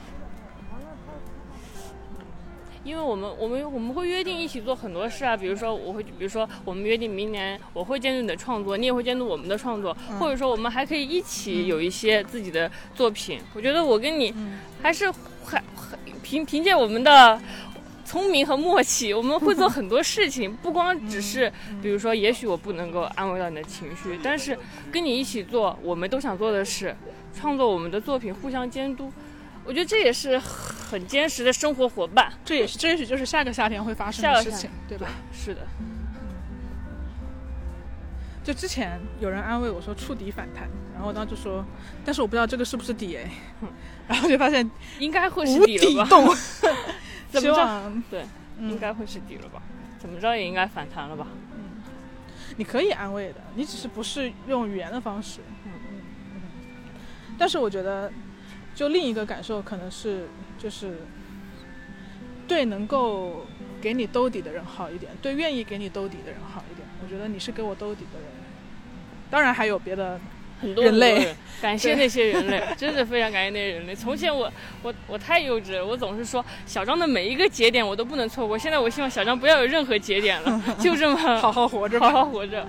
[2.84, 13.40] 因为我们我们我们会约定一起做很多事啊，比如说我会比如说我们约定明年我会监督你的创作，你也会监督我们的创作，或者说我们还可以一起有一些自己的作品。
[13.52, 14.34] 我觉得我跟你
[14.80, 15.12] 还是
[15.44, 15.62] 还
[16.22, 17.38] 凭凭借我们的。
[18.08, 21.52] 聪明和默契，我们会做很多事情，不光只是，
[21.82, 24.58] 比如说，也许我不能够安慰到你的情绪，但是
[24.90, 26.96] 跟你一起做，我们都想做的事，
[27.38, 29.12] 创作我们的作品，互相监督，
[29.62, 32.32] 我觉得这也是很坚实的生活伙伴。
[32.46, 35.06] 这也是，这也许就是下个夏天会发生的事情，对吧？
[35.30, 35.60] 是的。
[38.42, 41.62] 就之前有人安慰我说触底反弹，然后我当时就说，
[42.06, 43.30] 但是我不知道这个是不是底哎，
[44.08, 46.16] 然后就发现应该会是底了吧。
[47.28, 47.92] 怎么着？
[48.10, 48.26] 对，
[48.60, 49.62] 应该会是底了吧？
[49.98, 51.26] 怎么着也应该反弹了吧？
[51.54, 51.82] 嗯，
[52.56, 55.40] 你可以安慰的，你只是不是用语言的方式。
[55.64, 56.00] 嗯嗯
[56.34, 56.42] 嗯。
[57.38, 58.10] 但是我觉得，
[58.74, 60.98] 就另一个感受可能是，就是
[62.46, 63.44] 对能够
[63.80, 66.86] 给你兜底的人好一点，对愿意给你兜底的人好一点。
[67.02, 68.28] 我觉得你是给我兜底的人。
[69.30, 70.18] 当然还有别的
[70.60, 71.34] 很多人类。
[71.60, 73.92] 感谢那些人类， 真的非常感谢那些人类。
[73.92, 74.48] 从前我
[74.80, 78.56] 我我太幼稚了，我总是说小张的每一个节点我都不能错过。
[78.56, 82.64] 现在我希望小张不要有任何节点了， 就这么好好活着，好好活着。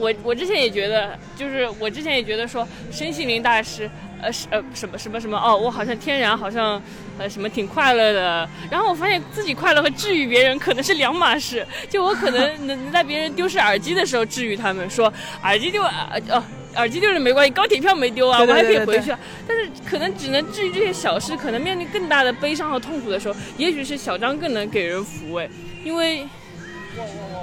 [0.00, 3.88] 我我之前也觉得，就是我之前也觉得说身心灵大师，
[4.22, 6.82] 呃是呃什么什么什么哦，我好像天然好像
[7.18, 16.42] 呃什么挺快乐的，然后我发现自己快乐和治愈别人可能是两码事，就我可能 能在别人丢失耳机的时候治愈他们，说耳机丢呃哦
[16.76, 19.14] 耳机丢了没关系，高铁票没丢啊，我还可以回去，
[19.46, 25.50] 但是可能只能治愈这些小事，可能面临更大的悲伤和痛苦的时候，也许是小张更能给人抚慰，
[25.84, 26.26] 因为。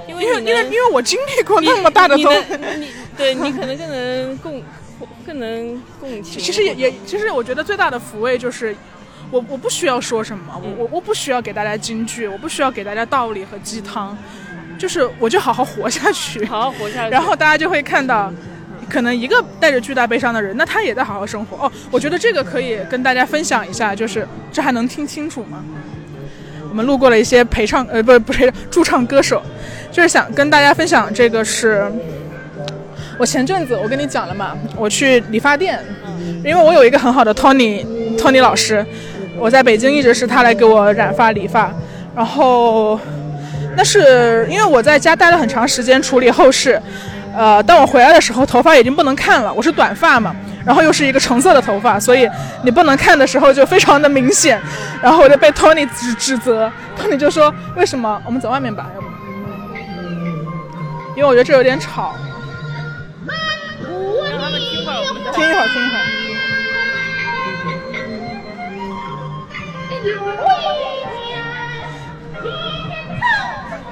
[0.08, 2.32] 因为因为因为我经历过那么大的痛，
[2.78, 4.62] 你对你可能更能共，
[5.26, 6.42] 更能共情。
[6.42, 8.74] 其实也也，其实我觉得最大的抚慰就是，
[9.30, 14.16] 我我不需要说什么，我我我不需要给大家金句，我不需要给大家道理和鸡汤，
[14.78, 17.10] 就是我就好好活下去，好好活下去。
[17.10, 18.32] 然后大家就会看到，
[18.88, 21.66] 可能一个带着巨大悲伤的人，那他也在好好生活。
[21.66, 25.62] 哦，我觉得这个可以跟大家分享一下，就是这还能听清楚吗？
[26.70, 29.42] 我们路过了一些陪唱，呃，不，不是驻唱歌手，
[29.90, 31.90] 就是想跟大家分享这个是，
[33.18, 35.80] 我前阵子我跟你讲了嘛，我去理发店，
[36.44, 38.84] 因为我有一个很好的 Tony，Tony 老师，
[39.38, 41.72] 我在北京一直是他来给我染发理发，
[42.14, 43.00] 然后
[43.76, 46.80] 那是因为我在家待了很长时间处理后事，
[47.36, 50.34] 呃，当我回来的时候头发已经不能看了，我是短发嘛。
[50.66, 52.28] 然后又是一个橙色的头发，所以
[52.62, 54.60] 你不能看的时候就非常的明显。
[55.00, 56.70] 然后我就被 Tony 指指责
[57.00, 58.20] ，Tony 就说：“为什么？
[58.26, 59.06] 我们走外面吧，要不？
[61.16, 62.14] 因为我觉得这有点吵。”
[65.32, 66.02] 听一会儿，听一会儿。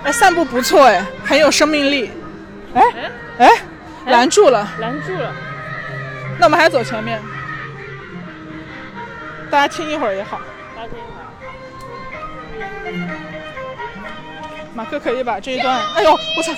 [0.05, 2.11] 哎，散步不错哎，很有生命力。
[2.75, 2.83] 哎
[3.39, 3.49] 哎，
[4.07, 5.33] 拦住了，拦住了。
[6.39, 7.21] 那我们还走前面，
[9.51, 10.41] 大家听一会儿也好。
[10.75, 11.09] 大家听一会
[13.11, 13.17] 儿。
[14.75, 16.53] 马克可以把这一段，哎呦，我操！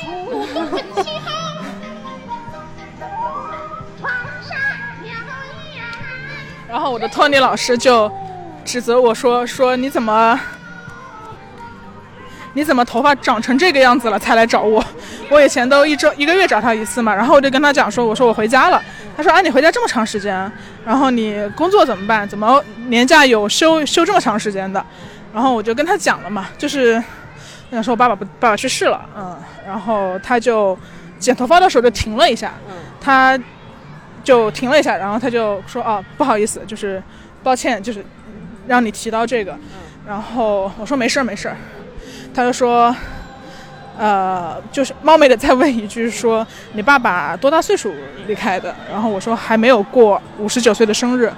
[6.68, 8.12] 然后我的托尼老师就
[8.64, 10.38] 指责我说：“说你怎么？”
[12.54, 14.84] 你怎么头发长成这个样子了才来找我？
[15.30, 17.14] 我以前都一周一个月找他一次嘛。
[17.14, 18.82] 然后我就跟他讲说，我说我回家了。
[19.16, 20.50] 他说啊，你回家这么长时间，
[20.84, 22.28] 然后你工作怎么办？
[22.28, 24.84] 怎么年假有休休这么长时间的？
[25.34, 27.02] 然后我就跟他讲了嘛，就是
[27.70, 29.36] 想说我爸爸不爸爸去世了，嗯，
[29.66, 30.76] 然后他就
[31.18, 33.38] 剪头发的时候就停了一下，嗯，他
[34.24, 37.02] 就停了一下，然后他就说啊，不好意思，就是
[37.42, 38.04] 抱歉，就是
[38.66, 39.54] 让你提到这个，
[40.06, 41.56] 然后我说没事儿没事儿。
[42.38, 42.94] 他就说，
[43.98, 47.92] 呃，就是冒昧的再问一句，说你爸爸多大岁数
[48.28, 48.72] 离开的？
[48.88, 51.32] 然后我说还没有过五十九岁的生日。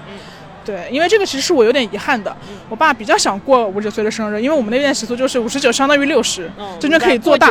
[0.62, 2.36] 对，因为这个其实是我有点遗憾的。
[2.68, 7.48] 我爸比较想过五十九岁的生日，因为我们那边习俗就是五十九相当于六十，真正可以做大，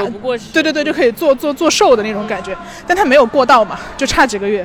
[0.53, 2.55] 对对对，就可以做做做寿的那种感觉。
[2.85, 4.63] 但他没有过到嘛，就差几个月。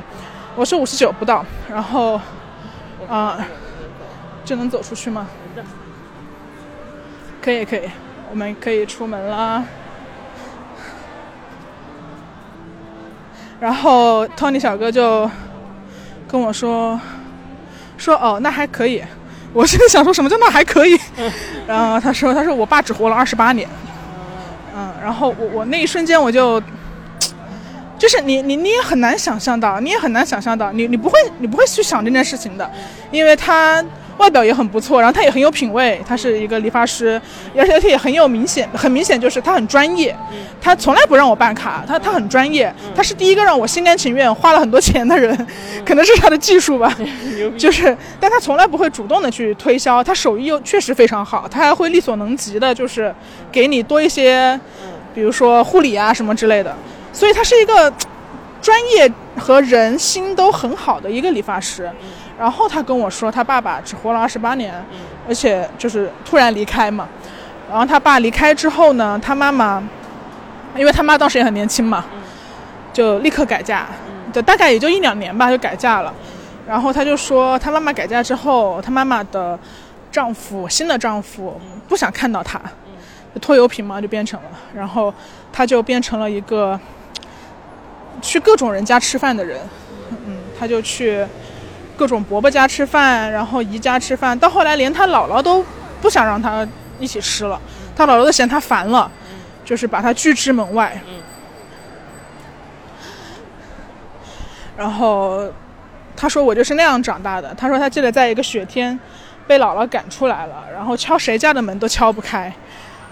[0.55, 2.21] 我说五十九不到，然后
[3.09, 3.43] 啊，
[4.45, 5.27] 就能走出去吗？
[7.41, 7.81] 可以可以。
[8.31, 9.63] 我们可以出门啦，
[13.59, 15.29] 然后 Tony 小哥就
[16.27, 16.99] 跟我说
[17.97, 19.01] 说哦，那还可以。
[19.53, 20.99] 我现在想说什么叫那还可以？
[21.65, 23.69] 然后他说他说我爸只活了二十八年，
[24.75, 26.61] 嗯，然后我我那一瞬间我就
[27.97, 32.69] 就是你你你也很难想象到，你也很难想象到，你你不会你不会去想这件事情的，
[33.11, 33.83] 因为他。
[34.17, 37.21] 外表也很不错，然后他也很有品味，他是一个理发师，
[37.55, 40.15] 而且他也很有明显，很明显就是他很专业，
[40.61, 45.35] 他从来不让我办卡，他他很专业，他是第一个让我心甘情愿花了很多钱的人，
[45.85, 46.95] 可能是他的技术吧，
[47.57, 53.13] 就是，但他从来不会主动的去推销，他手艺又确实非常好，他还会力所能及的，就是
[53.51, 54.59] 给你多一些，
[55.13, 56.75] 比如说护理啊什么之类的，
[57.11, 57.91] 所以他是一个
[58.61, 61.89] 专业和人心都很好的一个理发师。
[62.37, 64.73] 然后他跟我说，他爸爸只活了二十八年，
[65.27, 67.07] 而且就是突然离开嘛。
[67.69, 69.81] 然后他爸离开之后呢，他妈妈，
[70.75, 72.03] 因为他妈当时也很年轻嘛，
[72.91, 73.87] 就立刻改嫁，
[74.33, 76.13] 就大概也就一两年吧，就改嫁了。
[76.67, 79.57] 然后他就说，他妈妈改嫁之后，他妈妈的
[80.11, 82.59] 丈夫，新的丈夫不想看到他，
[83.39, 84.49] 拖油瓶嘛，就变成了。
[84.75, 85.13] 然后
[85.53, 86.77] 他就变成了一个
[88.21, 89.61] 去各种人家吃饭的人，
[90.27, 91.25] 嗯，他就去。
[91.97, 95.65] 各种伯伯家吃饭，然后姨家吃饭，到后来连他姥姥都
[96.01, 96.67] 不想让他
[96.99, 97.59] 一起吃了，
[97.95, 99.09] 他姥姥都嫌他烦了，
[99.63, 100.95] 就是把他拒之门外。
[104.77, 105.49] 然后
[106.17, 107.53] 他说我就是那样长大的。
[107.55, 108.99] 他说他记得在一个雪天，
[109.47, 112.53] 被姥姥赶出来了，然后敲谁家的门都敲不开，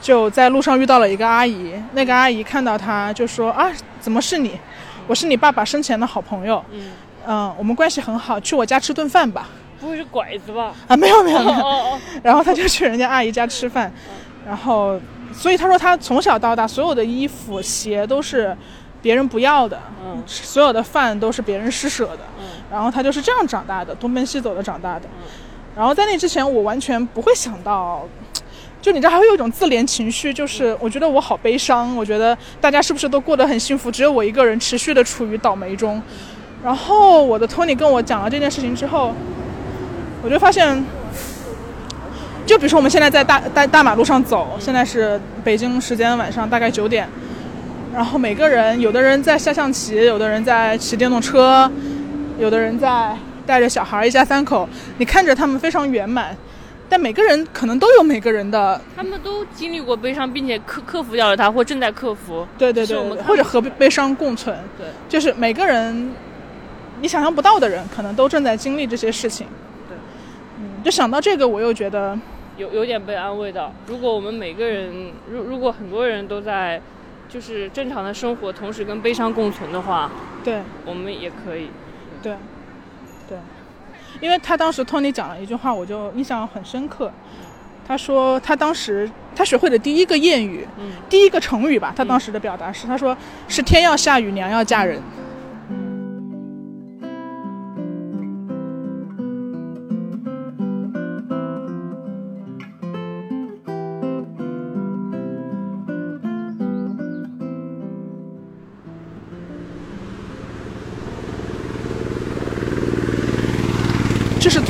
[0.02, 1.74] 就在路上遇到了一个阿姨。
[1.94, 3.72] 那个阿姨看到他就说啊，
[4.02, 4.60] 怎么是你？
[5.08, 6.64] 我是你爸爸生前的好朋友。
[6.72, 6.92] 嗯。
[7.28, 9.50] 嗯，我们关系很好，去我家吃顿饭吧。
[9.80, 10.74] 不会是拐子吧？
[10.88, 12.00] 啊，没有没有没有。
[12.22, 13.92] 然后他就去人家阿姨家吃饭，
[14.48, 14.98] 然后
[15.34, 18.56] 所以他说他从小到大所有的衣服鞋都是
[19.02, 25.10] 别人不要的，嗯，所有的饭都是别人施舍的，嗯，然后他就是这样长大的，东奔西走的长大的。
[25.76, 28.08] 然后在那之前，我完全不会想到，
[28.82, 36.02] 就你知道还会有一种自怜情绪，就是我觉得我好悲伤，我觉得大家是不是都过得很幸福，只有我一个人持续的处于倒霉中。
[36.64, 39.14] 然后我的托尼跟我讲了这件事情之后，
[40.24, 40.82] 我就发现，
[42.46, 47.06] 就比如说我们现在在大大大马路上走，现在是北京时间晚上大概九点，
[47.94, 51.70] 然后每个人，有的人在下象棋，有的人在骑电动车，
[52.40, 53.14] 有的人在
[53.46, 54.68] 带着小孩，一家三口，
[55.00, 56.34] 你看着他们非常圆满，
[56.88, 66.14] 但每个人可能都有每个人的，他们都经历过悲伤，并且克克服掉了它，或正在克服，对对对，或者和悲伤共存，对，就是每个人。
[67.04, 69.46] 你想象不到的人，可能都正在经历这些事情。
[69.90, 69.98] 对，
[70.58, 72.18] 嗯，就想到这个，我又觉得
[72.56, 73.74] 有有点被安慰到。
[73.88, 76.82] 如果我们每个人，如如果很多人都在，
[77.28, 80.10] 就是正常的生活，同时跟悲伤共存的话，
[80.46, 81.68] 对，我们也可以。
[82.22, 82.38] 对，
[83.28, 83.38] 对，
[84.22, 87.12] 因为他当时托尼讲了一句话，我就印象很深刻。
[87.86, 93.18] 他说他当时他学会的第一个谚语，嗯，第一个成语吧，他当时的表达是，他说
[93.50, 95.02] 是天要下雨，娘要嫁人。
[95.18, 95.23] 这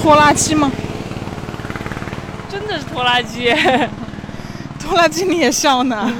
[0.03, 0.69] 拖拉机吗？
[2.51, 3.55] 真的是拖拉机，
[4.77, 5.95] 拖拉机你也笑呢？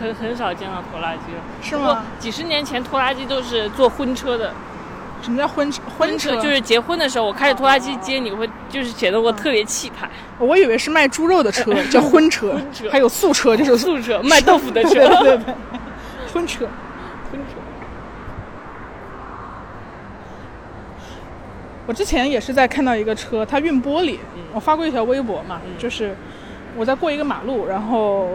[0.00, 2.04] 很很少见到拖拉机了，是吗？
[2.18, 4.54] 几十年前拖拉机都是坐婚车的。
[5.20, 5.82] 什么叫婚车？
[5.98, 10.08] 婚车就是结婚的时候，我开着拖拉机接你，会就是显得我特别气派。
[10.38, 12.58] 我以为是卖猪肉的车， 叫婚车，
[12.90, 15.54] 还有素车，就是素车，卖豆腐的车，对对对，
[16.32, 16.66] 婚车。
[21.86, 24.18] 我之前也是在看到一个车，它运玻璃。
[24.52, 26.16] 我发过一条微博嘛，就是
[26.76, 28.26] 我在过一个马路，然后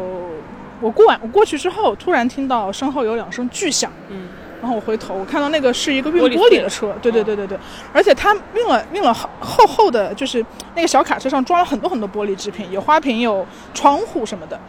[0.79, 3.91] 我过完我过去之后，突然听到身后有两声巨响。
[4.09, 4.29] 嗯，
[4.61, 6.95] 然后我回头，我看到那个是一个运玻璃的车。
[7.01, 7.57] 对对对对对，
[7.91, 10.45] 而且它运了运了厚厚的，就是
[10.75, 14.59] 那个小卡车上装了很多很多玻璃制品，有花瓶，有窗户什么的。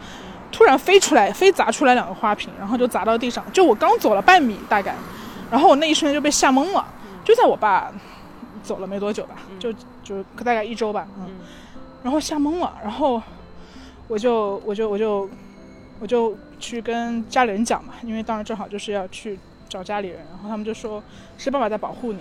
[0.51, 3.43] 突然飞出来，飞砸出来两个花瓶，然后就砸到地上。
[3.53, 4.93] 就我刚走了半米大概，
[5.49, 6.85] 然后我那一瞬间就被吓懵了。
[7.23, 7.91] 就在我爸。
[8.63, 11.29] 走了没多久吧，就就大概一周吧，嗯，
[12.01, 13.21] 然后吓懵了，然后
[14.07, 15.29] 我就我就我就
[15.99, 19.37] 我就去跟家里人讲嘛，因为当时正好就是要去
[19.67, 21.03] 找家里人，然后他们就说
[21.37, 22.19] 是爸爸在保护你，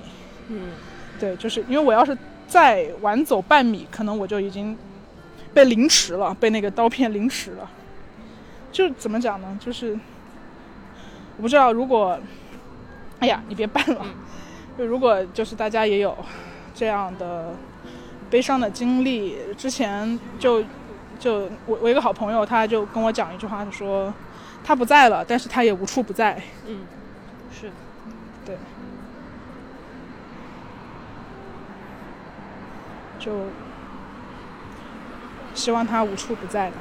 [0.49, 0.72] 嗯，
[1.18, 4.76] 对，就是因为我要是再晚走半米，可能我就已经
[5.55, 7.70] 被凌迟了，被那个刀片凌迟了，
[8.72, 9.59] 就怎么讲呢？
[9.61, 9.99] 就是
[11.36, 12.18] 我不知道，如果
[13.20, 14.05] 哎呀，你别办了。
[14.05, 14.11] 就
[14.79, 16.16] 如果就是大家也有
[16.75, 17.55] 这样的
[18.31, 20.64] 悲伤的经历，之前就
[21.18, 24.12] 就我我一个好朋友，他就跟我讲一句话，他说
[24.64, 26.41] 他不在了，但是他也无处不在。
[26.66, 26.81] 嗯，
[27.53, 27.70] 是，
[28.47, 28.57] 对，
[33.18, 33.33] 就
[35.55, 36.77] 希望他无处不在的。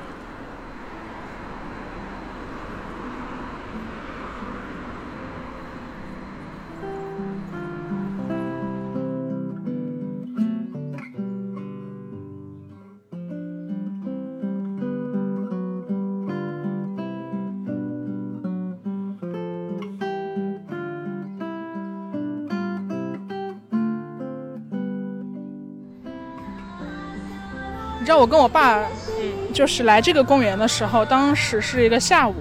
[28.21, 28.77] 我跟我爸，
[29.19, 32.35] 嗯，就是来这个公园的时候，当时是一个下午，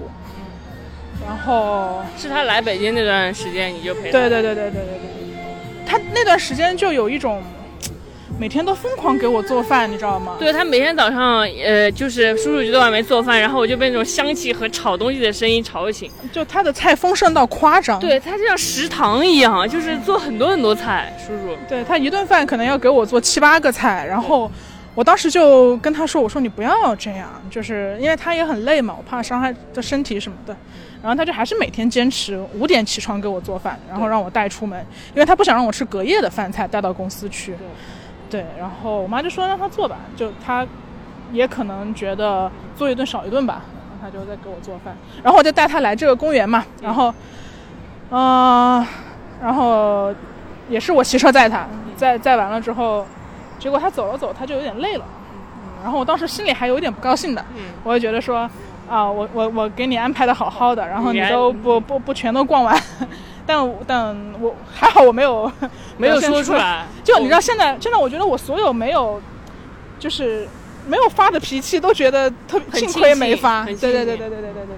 [1.27, 4.11] 然后是他来北京那段时间，你就陪他。
[4.11, 7.41] 对对对对对对对，他那段时间就有一种，
[8.39, 10.35] 每天都疯狂给我做饭，你知道吗？
[10.37, 16.11] 对他每天早上，呃，就是叔叔就在外面做饭，然后我就被那种香气和炒东西的声音吵醒。
[16.31, 21.11] 就他的菜丰盛到夸张，对他就像食堂一样，就是做很多很多菜。
[21.17, 24.49] 叔叔，对他一顿饭可能要给我做七八个菜，然后
[24.93, 30.55] 我当时就跟他说：“我说你不要这样，就是因为他也很累嘛，我怕伤害的身体什么的。”
[31.01, 34.85] 然后他就还是每天坚持五点起床给我做饭，然后让我带出门，
[35.15, 37.55] 因为他不想让我吃隔夜的饭菜带到公司去。
[38.29, 40.67] 对，然后我妈就说让他做吧，就他
[41.31, 47.13] 也可能觉得做一顿少一顿吧，然后他就在给我做饭，然后我就带他来这个公园嘛，然后，
[48.11, 48.85] 嗯，
[49.41, 50.13] 然后
[50.69, 53.05] 也是我骑车载他，载载完了之后，
[53.61, 55.05] 结果他走了走，他就有点累了，
[55.83, 57.45] 然后我当时心里还有点不高兴的，
[57.85, 58.49] 我就觉得说。
[58.89, 62.77] 啊，我我我给你安排的好好的，然后你都不不不全都逛完，
[63.47, 65.49] 但但我还好我没有
[65.95, 69.21] 没有说出来，就你知道现在现在我觉得我所有没有
[69.97, 70.45] 就是
[70.85, 74.75] 没有发的脾气都觉得特别幸亏没发，对对对对对对对对对。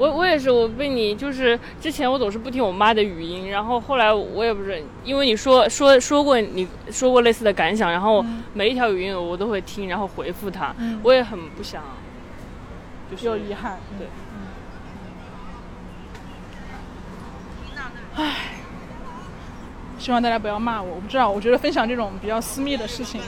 [0.00, 8.24] 我我也是，我被你就是之前我总是不听我妈的语音，然后后来我也不是因为你说说说过你说过类似的感想，然后
[8.54, 11.82] 每一条语音我都会听，然后回复他，我也很不想。
[13.10, 14.06] 就是有遗憾，对。
[18.14, 18.36] 唉，
[19.98, 20.94] 希望大家不要骂我。
[20.94, 23.20] 我不知道，我觉得分享这种比较私密的事情，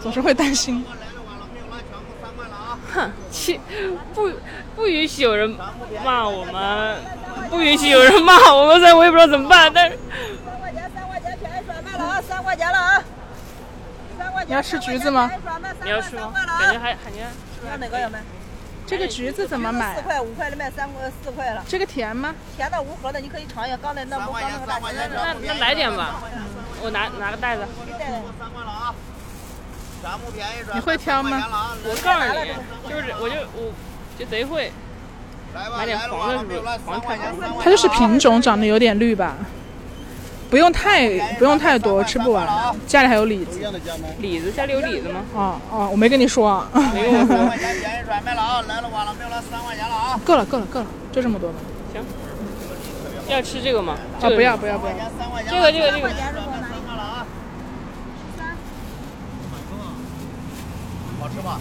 [0.00, 0.84] 总是会担心。
[2.94, 3.60] 哼，切，
[4.14, 4.30] 不
[4.76, 5.50] 不允许有人
[6.04, 6.96] 骂我们，
[7.50, 9.70] 不允许有人骂我们，但我也不知道怎么办。
[9.72, 9.98] 但是。
[10.44, 12.22] 三块钱，三块钱，便宜卖了啊！
[12.22, 13.04] 三块钱了啊！
[14.16, 14.48] 三块钱。
[14.48, 15.30] 你要吃橘子吗？
[15.82, 16.32] 你要吃吗？
[16.60, 17.26] 感觉还感觉。
[17.68, 18.20] 要哪个要买？
[18.86, 19.96] 这个橘子怎么买？
[19.96, 21.64] 四块五块的卖三块四块了。
[21.66, 22.34] 这个甜吗？
[22.56, 23.76] 甜的无核的，你可以尝一下。
[23.76, 24.94] 刚才那不刚那个大橘子。
[25.14, 26.22] 那那来点吧，
[26.82, 27.66] 我拿拿个袋子。
[28.38, 28.94] 三块了啊！
[30.74, 31.42] 你会挑吗？
[31.84, 32.50] 我告诉你，
[32.90, 33.72] 就是我就我
[34.18, 34.72] 就贼会。
[35.78, 36.60] 买点黄的是不是？
[36.84, 37.62] 黄太黄。
[37.62, 39.36] 它就是品种长得有点绿吧。
[40.50, 42.46] 不用太不用太多，吃不完。
[42.86, 43.60] 家里还有李子，
[44.18, 45.24] 李子家里有李子吗？
[45.34, 46.68] 啊啊，我没跟你说啊。
[50.24, 51.56] 够了够了够了，就这么多吧。
[51.92, 52.04] 行。
[53.28, 53.96] 要吃这个吗？
[54.20, 54.92] 啊不要不要不要。
[55.48, 56.10] 这个这个这个。
[61.24, 61.58] 好吃吗？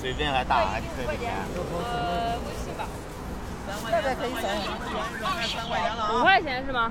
[0.00, 1.30] 水边还大，还可以点。
[1.34, 2.86] 呃，微信吧。
[3.84, 4.48] 这个可以扫。
[6.14, 6.90] 五块钱是吗？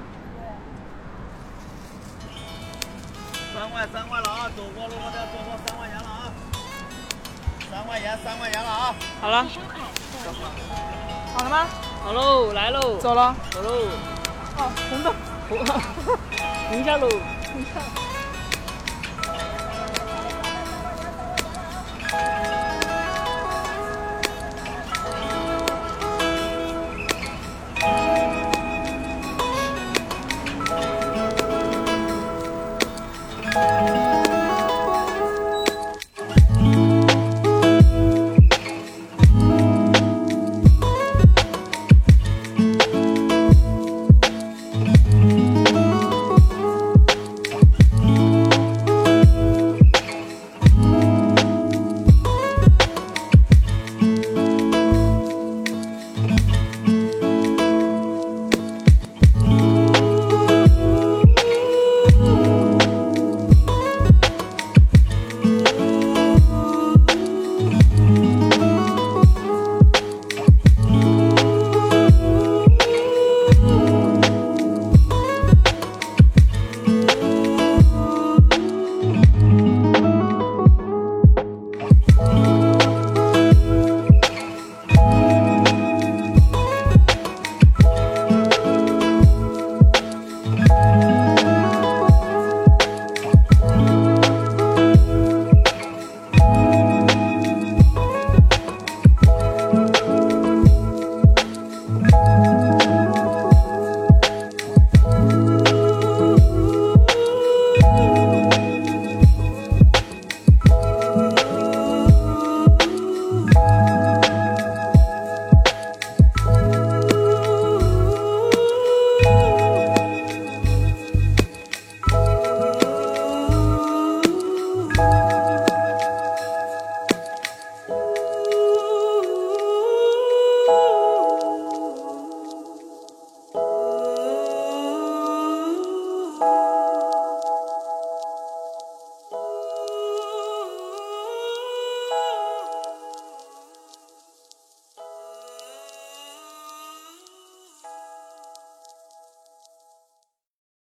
[3.55, 4.47] 三块三块了啊！
[4.55, 6.31] 走过路过的走过三块钱了啊！
[7.71, 8.95] 三块钱三块钱了啊！
[9.19, 9.47] 好了。
[11.33, 11.65] 好了吗？
[12.03, 12.97] 好喽，来喽。
[12.99, 13.35] 走了。
[13.49, 14.20] 走喽。
[14.61, 14.71] 哦，
[15.49, 15.73] 红的。
[16.69, 17.09] 停下喽。
[17.51, 18.10] 停下。